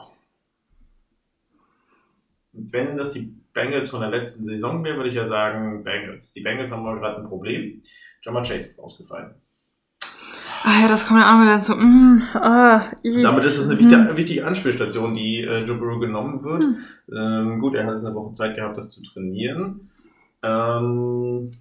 [2.53, 6.33] Wenn das die Bengals von der letzten Saison wäre, würde ich ja sagen Bengals.
[6.33, 7.81] Die Bengals haben mal gerade ein Problem.
[8.21, 9.35] Jamar Chase ist ausgefallen.
[10.67, 11.75] Ah ja, das kommt ja auch wieder so.
[11.75, 13.83] Mm, ah, i- Damit ist es eine mm.
[13.83, 16.63] wichtige, wichtige Anspielstation, die äh, Joe Burrow genommen wird.
[16.63, 16.77] Hm.
[17.15, 19.91] Ähm, gut, er hat jetzt eine Woche Zeit gehabt, das zu trainieren.
[20.41, 21.51] Ähm,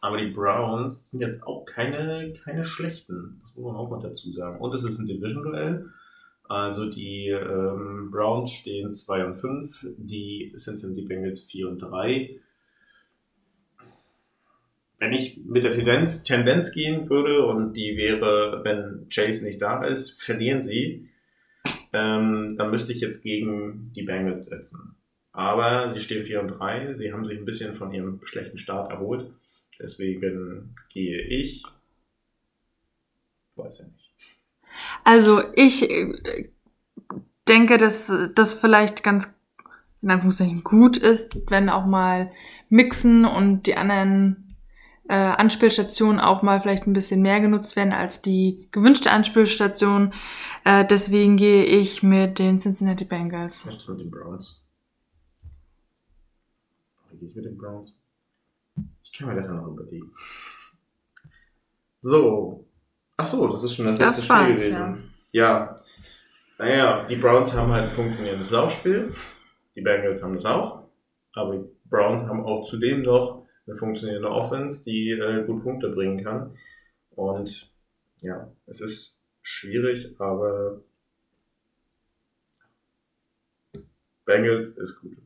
[0.00, 3.40] aber die Browns sind jetzt auch keine, keine schlechten.
[3.42, 4.58] Das muss man auch mal dazu sagen.
[4.58, 5.90] Und es ist ein Division-Duell.
[6.48, 12.40] Also die ähm, Browns stehen 2 und 5, die Cincinnati Bengals 4 und 3.
[14.98, 19.84] Wenn ich mit der Tendenz, Tendenz gehen würde und die wäre, wenn Chase nicht da
[19.84, 21.08] ist, verlieren sie,
[21.92, 24.96] ähm, dann müsste ich jetzt gegen die Bengals setzen.
[25.32, 28.90] Aber sie stehen 4 und 3, sie haben sich ein bisschen von ihrem schlechten Start
[28.90, 29.30] erholt.
[29.80, 31.62] Deswegen gehe ich.
[33.54, 34.12] Weiß ja nicht.
[35.04, 36.50] Also ich äh,
[37.48, 39.38] denke, dass das vielleicht ganz
[40.02, 42.30] in Anführungszeichen gut ist, wenn auch mal
[42.68, 44.47] Mixen und die anderen
[45.08, 50.12] äh, Anspielstationen auch mal vielleicht ein bisschen mehr genutzt werden als die gewünschte Anspielstation.
[50.64, 53.66] Äh, deswegen gehe ich mit den Cincinnati Bengals.
[53.66, 54.60] Ist mit den Browns?
[57.06, 57.98] Oder gehe ich mit den Browns?
[59.02, 60.12] Ich kann mir das ja noch überlegen.
[62.02, 62.66] So.
[63.16, 65.14] Ach so, das ist schon das, Das letzte Spiel gewesen.
[65.32, 65.76] Ja.
[66.58, 69.14] Naja, die Browns haben halt ein funktionierendes Laufspiel.
[69.74, 70.84] Die Bengals haben das auch.
[71.34, 76.24] Aber die Browns haben auch zudem noch eine funktionierende Offense, die äh, gut Punkte bringen
[76.24, 76.56] kann.
[77.10, 77.72] Und
[78.20, 80.80] ja, es ist schwierig, aber
[84.24, 85.16] Bengals ist gut.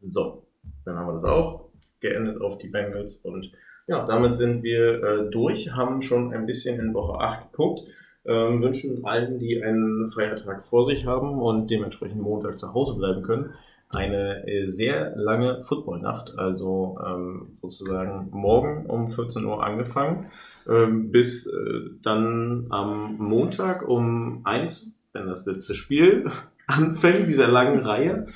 [0.00, 0.46] So,
[0.84, 3.52] dann haben wir das auch geendet auf die Bengals und
[3.88, 7.82] ja, damit sind wir äh, durch, haben schon ein bisschen in Woche 8 geguckt,
[8.28, 13.22] ähm, wünschen allen, die einen Feiertag vor sich haben und dementsprechend Montag zu Hause bleiben
[13.22, 13.54] können,
[13.90, 20.26] eine äh, sehr lange Footballnacht, also ähm, sozusagen morgen um 14 Uhr angefangen,
[20.68, 26.30] ähm, bis äh, dann am Montag um 1, wenn das letzte Spiel
[26.66, 28.26] anfängt, dieser langen Reihe.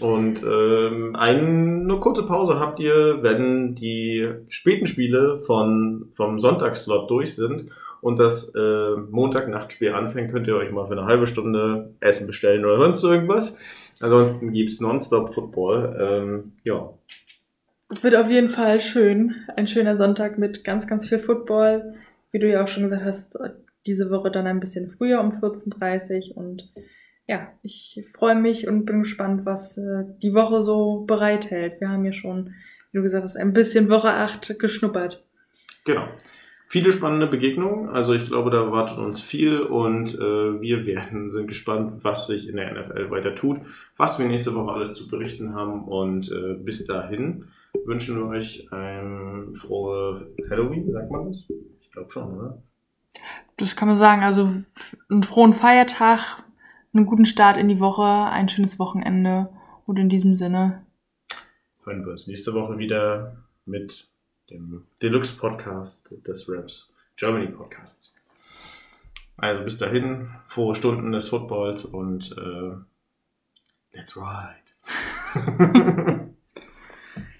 [0.00, 7.36] Und ähm, eine kurze Pause habt ihr, wenn die späten Spiele von, vom Sonntagsslot durch
[7.36, 7.70] sind
[8.00, 12.64] und das äh, Montagnachtspiel anfängt, könnt ihr euch mal für eine halbe Stunde Essen bestellen
[12.64, 13.58] oder sonst irgendwas.
[14.00, 15.96] Ansonsten gibt's Nonstop Football.
[15.98, 16.92] Ähm, ja,
[17.88, 19.34] Es wird auf jeden Fall schön.
[19.56, 21.94] Ein schöner Sonntag mit ganz, ganz viel Football.
[22.30, 23.38] Wie du ja auch schon gesagt hast,
[23.86, 26.36] diese Woche dann ein bisschen früher um 14.30 Uhr.
[26.36, 26.72] Und
[27.26, 31.80] ja, ich freue mich und bin gespannt, was äh, die Woche so bereithält.
[31.80, 32.54] Wir haben ja schon,
[32.92, 35.26] wie du gesagt hast, ein bisschen Woche 8 geschnuppert.
[35.84, 36.06] genau.
[36.66, 37.88] Viele spannende Begegnungen.
[37.88, 42.48] Also ich glaube, da wartet uns viel und äh, wir werden, sind gespannt, was sich
[42.48, 43.60] in der NFL weiter tut,
[43.96, 47.44] was wir nächste Woche alles zu berichten haben und äh, bis dahin
[47.84, 51.48] wünschen wir euch ein frohe Halloween, sagt man das?
[51.80, 52.62] Ich glaube schon, oder?
[53.56, 54.22] Das kann man sagen.
[54.22, 54.52] Also
[55.08, 56.44] einen frohen Feiertag,
[56.92, 59.48] einen guten Start in die Woche, ein schönes Wochenende
[59.86, 60.86] und in diesem Sinne
[61.86, 64.08] hören wir uns nächste Woche wieder mit
[64.50, 68.16] dem Deluxe-Podcast des Raps Germany Podcasts.
[69.36, 72.72] Also bis dahin, frohe Stunden des Footballs und äh,
[73.92, 74.56] let's ride.